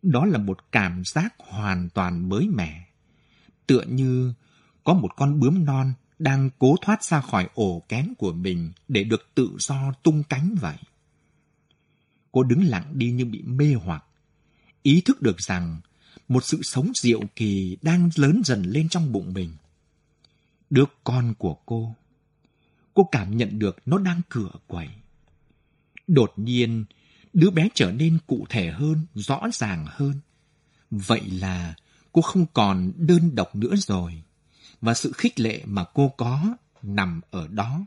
[0.03, 2.90] Đó là một cảm giác hoàn toàn mới mẻ.
[3.71, 4.33] Tựa như
[4.85, 9.05] có một con bướm non đang cố thoát ra khỏi ổ kén của mình để
[9.05, 10.77] được tự do tung cánh vậy.
[12.33, 14.05] Cô đứng lặng đi như bị mê hoặc,
[14.83, 15.81] ý thức được rằng
[16.29, 19.51] một sự sống diệu kỳ đang lớn dần lên trong bụng mình.
[20.71, 21.95] Đứa con của cô,
[22.95, 24.89] cô cảm nhận được nó đang cửa quẩy.
[26.07, 26.85] Đột nhiên,
[27.33, 30.15] đứa bé trở nên cụ thể hơn, rõ ràng hơn.
[30.91, 31.75] Vậy là
[32.13, 34.23] cô không còn đơn độc nữa rồi
[34.81, 37.81] và sự khích lệ mà cô có nằm ở đó.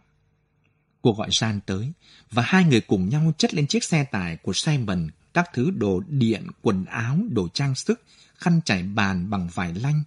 [1.02, 1.92] Cô gọi San tới
[2.32, 6.02] và hai người cùng nhau chất lên chiếc xe tải của Simon các thứ đồ
[6.08, 8.04] điện, quần áo, đồ trang sức,
[8.36, 10.04] khăn trải bàn bằng vải lanh,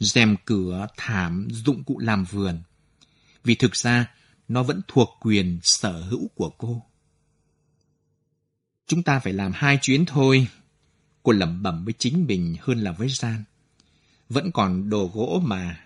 [0.00, 2.62] rèm cửa, thảm, dụng cụ làm vườn.
[3.44, 4.06] Vì thực ra,
[4.48, 6.82] nó vẫn thuộc quyền sở hữu của cô.
[8.86, 10.46] Chúng ta phải làm hai chuyến thôi.
[11.22, 13.44] Cô lẩm bẩm với chính mình hơn là với Gian.
[14.30, 15.80] Vẫn còn đồ gỗ mà.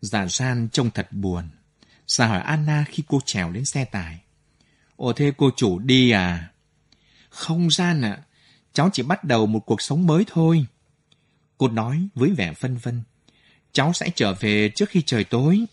[0.00, 1.48] Già san trông thật buồn.
[2.06, 4.20] Già hỏi Anna khi cô trèo đến xe tải.
[4.96, 6.50] Ồ thế cô chủ đi à?
[7.30, 8.22] Không Gian ạ, à,
[8.72, 10.66] cháu chỉ bắt đầu một cuộc sống mới thôi.
[11.58, 13.02] Cô nói với vẻ phân vân.
[13.72, 15.64] Cháu sẽ trở về trước khi trời tối.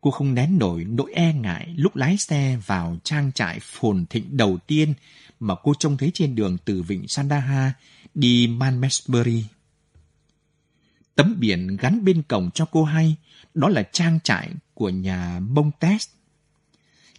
[0.00, 4.36] Cô không nén nổi nỗi e ngại lúc lái xe vào trang trại phồn thịnh
[4.36, 4.94] đầu tiên
[5.40, 7.72] mà cô trông thấy trên đường từ vịnh Sandaha
[8.14, 9.44] đi Manmesbury.
[11.14, 13.16] Tấm biển gắn bên cổng cho cô hay,
[13.54, 16.08] đó là trang trại của nhà bông test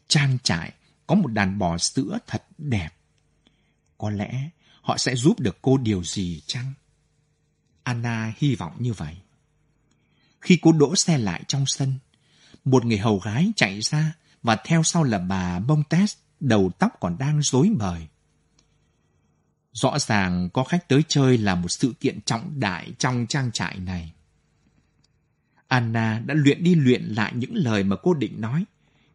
[0.08, 0.72] Trang trại
[1.08, 2.90] có một đàn bò sữa thật đẹp.
[3.98, 4.50] Có lẽ
[4.82, 6.74] họ sẽ giúp được cô điều gì chăng?
[7.84, 9.18] Anna hy vọng như vậy.
[10.42, 11.94] Khi cô đỗ xe lại trong sân,
[12.66, 14.14] một người hầu gái chạy ra
[14.44, 18.08] và theo sau là bà bông test đầu tóc còn đang rối bời.
[19.74, 23.80] Rõ ràng có khách tới chơi là một sự kiện trọng đại trong trang trại
[23.80, 24.14] này.
[25.68, 28.66] Anna đã luyện đi luyện lại những lời mà cô định nói,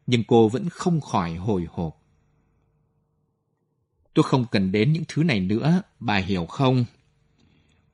[0.07, 2.03] nhưng cô vẫn không khỏi hồi hộp.
[4.15, 6.85] Tôi không cần đến những thứ này nữa, bà hiểu không?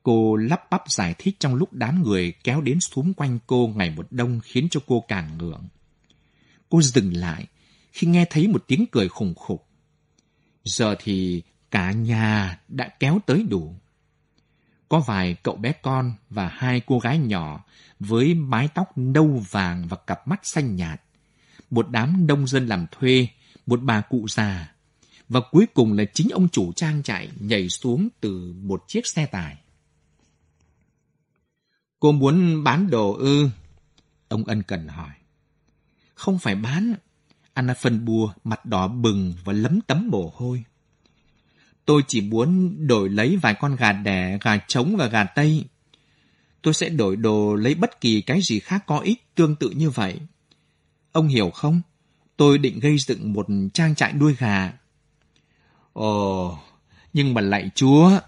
[0.03, 3.89] Cô lắp bắp giải thích trong lúc đám người kéo đến xúm quanh cô ngày
[3.89, 5.67] một đông khiến cho cô càng ngượng.
[6.69, 7.45] Cô dừng lại
[7.91, 9.67] khi nghe thấy một tiếng cười khủng khục.
[10.63, 11.43] Giờ thì
[11.75, 13.75] cả nhà đã kéo tới đủ.
[14.89, 17.63] Có vài cậu bé con và hai cô gái nhỏ
[17.99, 21.01] với mái tóc nâu vàng và cặp mắt xanh nhạt.
[21.69, 23.27] Một đám nông dân làm thuê,
[23.65, 24.75] một bà cụ già.
[25.29, 29.25] Và cuối cùng là chính ông chủ trang trại nhảy xuống từ một chiếc xe
[29.25, 29.57] tải.
[31.99, 33.49] Cô muốn bán đồ ư?
[34.27, 35.13] Ông ân cần hỏi.
[36.13, 36.93] Không phải bán.
[37.53, 40.63] Anna phân bua, mặt đỏ bừng và lấm tấm mồ hôi.
[41.85, 45.65] Tôi chỉ muốn đổi lấy vài con gà đẻ, gà trống và gà tây.
[46.61, 49.89] Tôi sẽ đổi đồ lấy bất kỳ cái gì khác có ích tương tự như
[49.89, 50.19] vậy.
[51.11, 51.81] Ông hiểu không?
[52.37, 54.73] Tôi định gây dựng một trang trại nuôi gà.
[55.93, 56.59] Ồ,
[57.13, 58.19] nhưng mà lại chúa,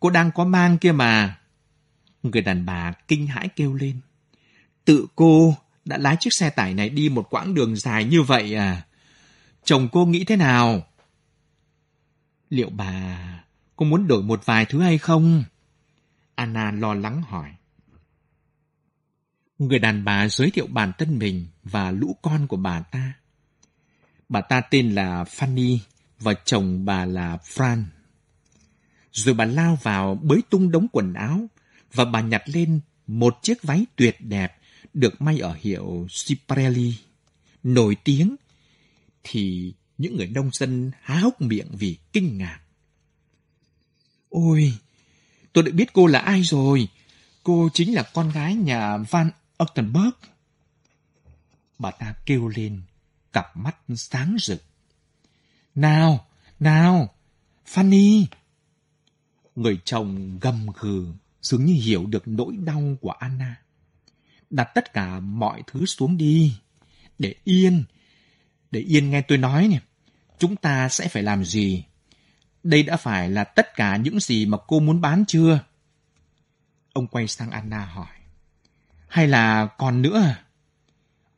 [0.00, 1.38] cô đang có mang kia mà.
[2.22, 4.00] Người đàn bà kinh hãi kêu lên.
[4.84, 8.54] Tự cô đã lái chiếc xe tải này đi một quãng đường dài như vậy
[8.54, 8.82] à?
[9.64, 10.86] Chồng cô nghĩ thế nào?
[12.50, 13.18] Liệu bà
[13.76, 15.44] có muốn đổi một vài thứ hay không?
[16.34, 17.50] Anna lo lắng hỏi.
[19.58, 23.12] Người đàn bà giới thiệu bản thân mình và lũ con của bà ta.
[24.28, 25.78] Bà ta tên là Fanny
[26.20, 27.84] và chồng bà là Fran.
[29.12, 31.46] Rồi bà lao vào bới tung đống quần áo
[31.92, 34.58] và bà nhặt lên một chiếc váy tuyệt đẹp
[34.94, 36.94] được may ở hiệu Ciprelli,
[37.62, 38.36] nổi tiếng,
[39.24, 42.60] thì những người nông dân há hốc miệng vì kinh ngạc.
[44.28, 44.78] Ôi,
[45.52, 46.88] tôi đã biết cô là ai rồi.
[47.42, 50.14] Cô chính là con gái nhà Van Octenberg.
[51.78, 52.82] Bà ta kêu lên,
[53.32, 54.62] cặp mắt sáng rực.
[55.74, 56.26] Nào,
[56.60, 57.14] nào,
[57.66, 58.24] Fanny!
[59.56, 61.06] Người chồng gầm gừ,
[61.42, 63.56] dường như hiểu được nỗi đau của Anna.
[64.50, 66.56] Đặt tất cả mọi thứ xuống đi,
[67.18, 67.84] để yên,
[68.74, 69.78] để yên nghe tôi nói nè.
[70.38, 71.84] Chúng ta sẽ phải làm gì?
[72.62, 75.60] Đây đã phải là tất cả những gì mà cô muốn bán chưa?
[76.92, 78.06] Ông quay sang Anna hỏi.
[79.08, 80.34] Hay là còn nữa?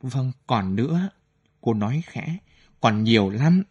[0.01, 1.09] Vâng, còn nữa.
[1.61, 2.37] Cô nói khẽ.
[2.79, 3.63] Còn nhiều lắm,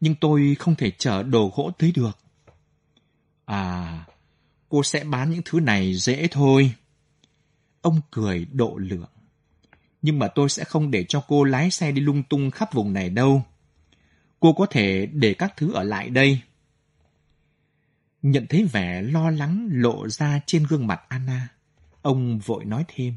[0.00, 2.18] nhưng tôi không thể chở đồ gỗ tới được.
[3.44, 4.04] À,
[4.68, 6.74] cô sẽ bán những thứ này dễ thôi.
[7.80, 9.10] Ông cười độ lượng.
[10.02, 12.92] Nhưng mà tôi sẽ không để cho cô lái xe đi lung tung khắp vùng
[12.92, 13.42] này đâu.
[14.40, 16.40] Cô có thể để các thứ ở lại đây.
[18.22, 21.48] Nhận thấy vẻ lo lắng lộ ra trên gương mặt Anna,
[22.02, 23.14] ông vội nói thêm.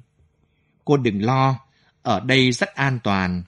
[0.85, 1.59] Cô đừng lo,
[2.01, 3.43] ở đây rất an toàn,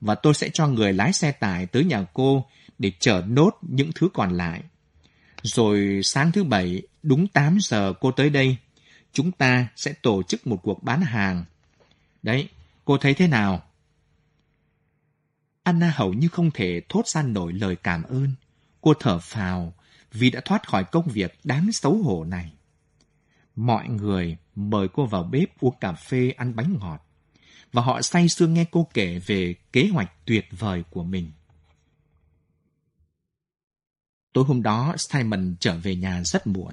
[0.00, 2.46] và tôi sẽ cho người lái xe tải tới nhà cô
[2.78, 4.62] để chở nốt những thứ còn lại.
[5.42, 8.56] Rồi sáng thứ bảy, đúng 8 giờ cô tới đây,
[9.12, 11.44] chúng ta sẽ tổ chức một cuộc bán hàng.
[12.22, 12.48] Đấy,
[12.84, 13.62] cô thấy thế nào?
[15.62, 18.32] Anna hầu như không thể thốt ra nổi lời cảm ơn.
[18.80, 19.74] Cô thở phào
[20.12, 22.52] vì đã thoát khỏi công việc đáng xấu hổ này.
[23.56, 27.06] Mọi người mời cô vào bếp uống cà phê ăn bánh ngọt
[27.72, 31.32] và họ say sưa nghe cô kể về kế hoạch tuyệt vời của mình.
[34.32, 36.72] Tối hôm đó, Simon trở về nhà rất muộn.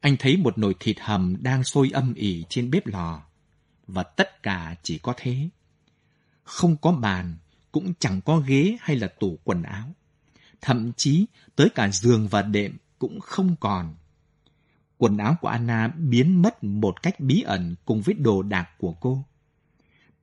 [0.00, 3.22] Anh thấy một nồi thịt hầm đang sôi âm ỉ trên bếp lò,
[3.92, 5.48] và tất cả chỉ có thế.
[6.42, 7.36] Không có bàn,
[7.72, 9.94] cũng chẳng có ghế hay là tủ quần áo.
[10.60, 11.26] Thậm chí
[11.56, 13.94] tới cả giường và đệm cũng không còn.
[14.98, 18.92] Quần áo của Anna biến mất một cách bí ẩn cùng với đồ đạc của
[18.92, 19.24] cô.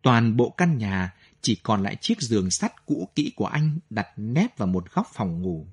[0.01, 4.07] Toàn bộ căn nhà chỉ còn lại chiếc giường sắt cũ kỹ của anh đặt
[4.17, 5.67] nép vào một góc phòng ngủ.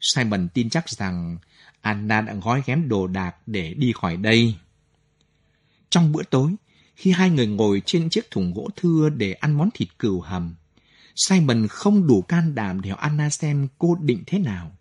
[0.00, 1.38] Simon tin chắc rằng
[1.80, 4.54] Anna đã gói ghém đồ đạc để đi khỏi đây.
[5.90, 6.54] Trong bữa tối,
[7.00, 10.54] khi hai người ngồi trên chiếc thùng gỗ thưa để ăn món thịt cừu hầm,
[11.16, 14.76] Simon không đủ can đảm để Anna xem cô định thế nào.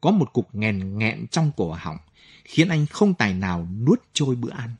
[0.00, 1.96] Có một cục nghèn nghẹn trong cổ họng,
[2.44, 4.70] khiến anh không tài nào nuốt trôi bữa ăn.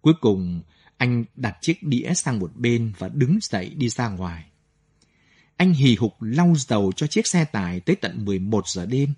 [0.00, 0.62] Cuối cùng,
[0.96, 4.44] anh đặt chiếc đĩa sang một bên và đứng dậy đi ra ngoài.
[5.56, 9.14] Anh hì hục lau dầu cho chiếc xe tải tới tận 11 giờ đêm,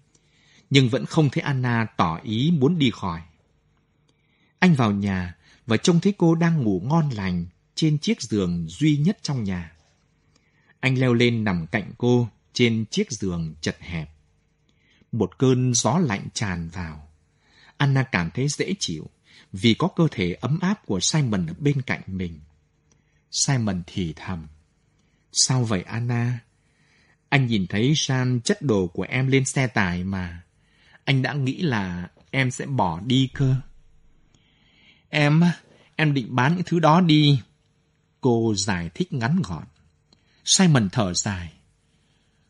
[0.70, 3.20] nhưng vẫn không thấy Anna tỏ ý muốn đi khỏi.
[4.58, 5.34] Anh vào nhà
[5.66, 9.72] và trông thấy cô đang ngủ ngon lành trên chiếc giường duy nhất trong nhà.
[10.80, 14.10] Anh leo lên nằm cạnh cô trên chiếc giường chật hẹp.
[15.12, 17.08] Một cơn gió lạnh tràn vào.
[17.76, 19.10] Anna cảm thấy dễ chịu
[19.52, 22.40] vì có cơ thể ấm áp của Simon ở bên cạnh mình.
[23.30, 24.46] Simon thì thầm.
[25.32, 26.38] Sao vậy, Anna?
[27.28, 30.42] Anh nhìn thấy San chất đồ của em lên xe tải mà.
[31.04, 33.54] Anh đã nghĩ là em sẽ bỏ đi cơ.
[35.14, 35.42] Em,
[35.96, 37.40] em định bán những thứ đó đi.
[38.20, 39.64] Cô giải thích ngắn gọn.
[40.44, 41.52] Simon thở dài.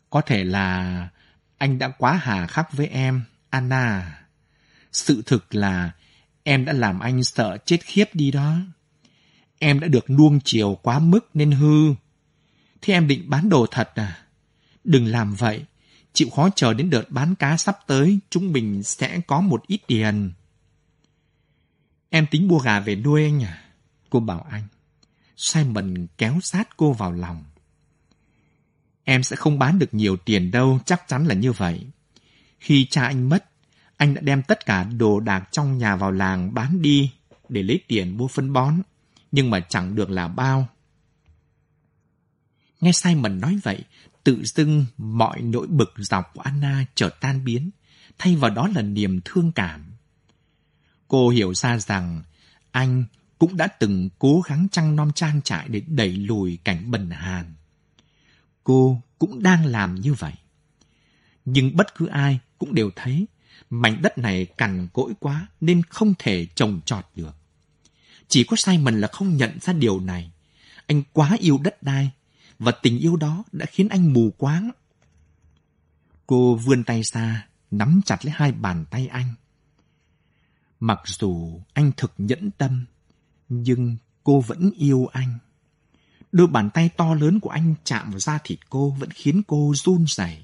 [0.09, 1.09] Có thể là
[1.57, 4.19] anh đã quá hà khắc với em, Anna.
[4.91, 5.91] Sự thực là
[6.43, 8.57] em đã làm anh sợ chết khiếp đi đó.
[9.59, 11.93] Em đã được nuông chiều quá mức nên hư.
[12.81, 14.25] Thế em định bán đồ thật à?
[14.83, 15.65] Đừng làm vậy.
[16.13, 19.79] Chịu khó chờ đến đợt bán cá sắp tới, chúng mình sẽ có một ít
[19.87, 20.31] tiền.
[22.15, 23.63] Em tính mua gà về nuôi anh à?
[24.09, 24.63] Cô bảo anh.
[25.37, 27.43] Simon kéo sát cô vào lòng.
[29.03, 31.87] Em sẽ không bán được nhiều tiền đâu, chắc chắn là như vậy.
[32.59, 33.45] Khi cha anh mất,
[33.97, 37.11] anh đã đem tất cả đồ đạc trong nhà vào làng bán đi
[37.49, 38.81] để lấy tiền mua phân bón,
[39.31, 40.67] nhưng mà chẳng được là bao.
[42.81, 43.83] Nghe Simon nói vậy,
[44.23, 47.69] tự dưng mọi nỗi bực dọc của Anna trở tan biến,
[48.17, 49.92] thay vào đó là niềm thương cảm.
[51.07, 52.23] Cô hiểu ra rằng
[52.71, 53.05] anh
[53.39, 57.53] cũng đã từng cố gắng trăng non trang trại để đẩy lùi cảnh bần hàn.
[58.63, 60.33] Cô cũng đang làm như vậy.
[61.45, 63.27] Nhưng bất cứ ai cũng đều thấy
[63.69, 67.35] mảnh đất này cằn cỗi quá nên không thể trồng trọt được.
[68.27, 70.31] Chỉ có Simon là không nhận ra điều này.
[70.87, 72.11] Anh quá yêu đất đai
[72.59, 74.71] và tình yêu đó đã khiến anh mù quáng.
[76.27, 79.33] Cô vươn tay ra, nắm chặt lấy hai bàn tay anh.
[80.83, 82.85] Mặc dù anh thực nhẫn tâm,
[83.49, 85.37] nhưng cô vẫn yêu anh.
[86.31, 89.73] Đôi bàn tay to lớn của anh chạm vào da thịt cô vẫn khiến cô
[89.75, 90.43] run rẩy.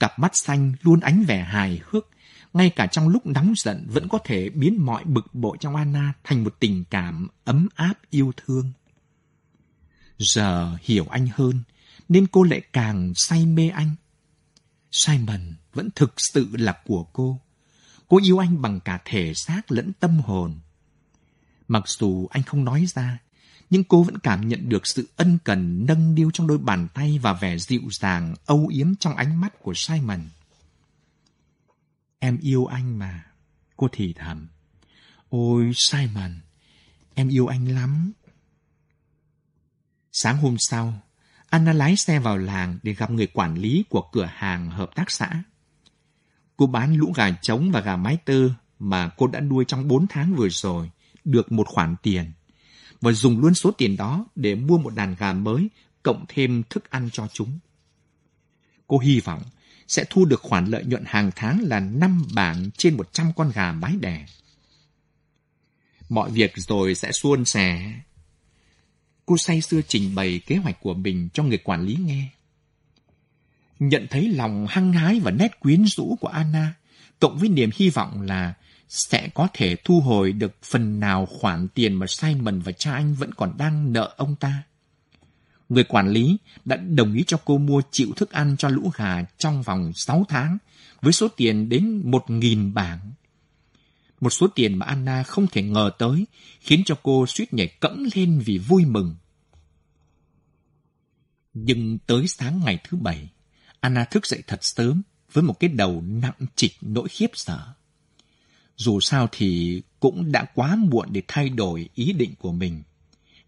[0.00, 2.08] Cặp mắt xanh luôn ánh vẻ hài hước,
[2.52, 6.12] ngay cả trong lúc nóng giận vẫn có thể biến mọi bực bội trong Anna
[6.24, 8.72] thành một tình cảm ấm áp yêu thương.
[10.18, 11.62] Giờ hiểu anh hơn,
[12.08, 13.94] nên cô lại càng say mê anh.
[14.90, 17.40] Simon vẫn thực sự là của cô.
[18.12, 20.60] Cô yêu anh bằng cả thể xác lẫn tâm hồn.
[21.68, 23.18] Mặc dù anh không nói ra,
[23.70, 27.18] nhưng cô vẫn cảm nhận được sự ân cần nâng niu trong đôi bàn tay
[27.22, 30.20] và vẻ dịu dàng, âu yếm trong ánh mắt của Simon.
[32.18, 33.24] Em yêu anh mà,
[33.76, 34.48] cô thì thầm.
[35.28, 36.40] Ôi Simon,
[37.14, 38.12] em yêu anh lắm.
[40.12, 41.00] Sáng hôm sau,
[41.50, 45.10] Anna lái xe vào làng để gặp người quản lý của cửa hàng hợp tác
[45.10, 45.42] xã.
[46.62, 48.48] Cô bán lũ gà trống và gà mái tơ
[48.78, 50.90] mà cô đã nuôi trong 4 tháng vừa rồi,
[51.24, 52.32] được một khoản tiền.
[53.00, 55.68] và dùng luôn số tiền đó để mua một đàn gà mới,
[56.02, 57.58] cộng thêm thức ăn cho chúng.
[58.86, 59.42] Cô hy vọng
[59.88, 63.72] sẽ thu được khoản lợi nhuận hàng tháng là 5 bảng trên 100 con gà
[63.72, 64.26] mái đẻ.
[66.08, 68.00] Mọi việc rồi sẽ suôn sẻ.
[69.26, 72.28] Cô say sưa trình bày kế hoạch của mình cho người quản lý nghe.
[73.88, 76.74] Nhận thấy lòng hăng hái và nét quyến rũ của Anna,
[77.20, 78.54] cộng với niềm hy vọng là
[78.88, 83.14] sẽ có thể thu hồi được phần nào khoản tiền mà Simon và cha anh
[83.14, 84.62] vẫn còn đang nợ ông ta.
[85.68, 89.24] Người quản lý đã đồng ý cho cô mua chịu thức ăn cho lũ gà
[89.38, 90.58] trong vòng 6 tháng
[91.00, 93.12] với số tiền đến 1.000 bảng.
[94.20, 96.26] Một số tiền mà Anna không thể ngờ tới
[96.60, 99.16] khiến cho cô suýt nhảy cẫng lên vì vui mừng.
[101.54, 103.28] Nhưng tới sáng ngày thứ bảy,
[103.82, 105.02] Anna thức dậy thật sớm
[105.32, 107.72] với một cái đầu nặng trịch nỗi khiếp sợ.
[108.76, 112.82] Dù sao thì cũng đã quá muộn để thay đổi ý định của mình.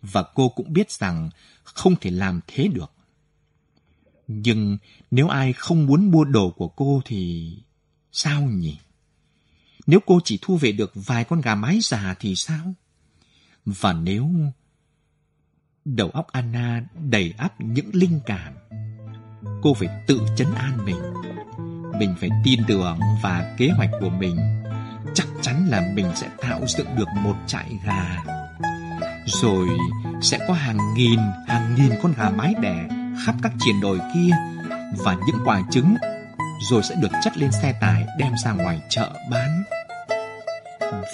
[0.03, 1.31] Và cô cũng biết rằng
[1.63, 2.93] không thể làm thế được.
[4.27, 4.79] Nhưng
[5.11, 7.53] nếu ai không muốn mua đồ của cô thì
[8.13, 8.79] sao nhỉ?
[9.87, 12.75] Nếu cô chỉ thu về được vài con gà mái già thì sao?
[13.65, 14.31] Và nếu
[15.85, 18.55] đầu óc Anna đầy ắp những linh cảm,
[19.65, 20.97] cô phải tự chấn an mình.
[21.99, 24.37] Mình phải tin tưởng và kế hoạch của mình
[25.15, 28.23] chắc chắn là mình sẽ tạo dựng được một trại gà.
[29.27, 29.69] Rồi
[30.23, 31.19] sẽ có hàng nghìn,
[31.49, 32.89] hàng nghìn con gà mái đẻ
[33.25, 34.31] khắp các triển đồi kia
[35.05, 35.95] và những quả trứng
[36.71, 39.63] rồi sẽ được chất lên xe tải đem ra ngoài chợ bán.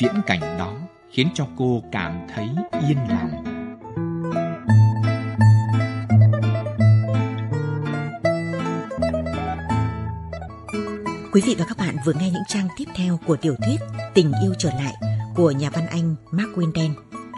[0.01, 0.72] Viễn cảnh đó
[1.12, 2.48] khiến cho cô cảm thấy
[2.89, 3.49] yên lòng.
[11.32, 13.81] Quý vị và các bạn vừa nghe những trang tiếp theo của tiểu thuyết
[14.15, 14.94] Tình yêu trở lại
[15.35, 16.94] của nhà văn Anh Mark Winden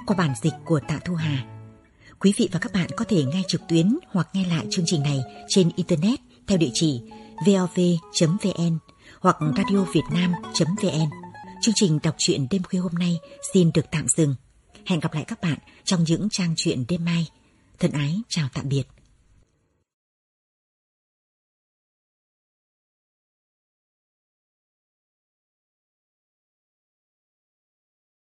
[0.06, 1.44] qua bản dịch của Tạ Thu Hà.
[2.18, 5.02] Quý vị và các bạn có thể nghe trực tuyến hoặc nghe lại chương trình
[5.02, 7.02] này trên Internet theo địa chỉ
[7.46, 8.78] vov.vn
[9.20, 11.10] hoặc radiovietnam.vn.
[11.62, 13.18] Chương trình đọc truyện đêm khuya hôm nay
[13.52, 14.34] xin được tạm dừng.
[14.86, 17.26] Hẹn gặp lại các bạn trong những trang truyện đêm mai.
[17.78, 18.82] Thân ái, chào tạm biệt.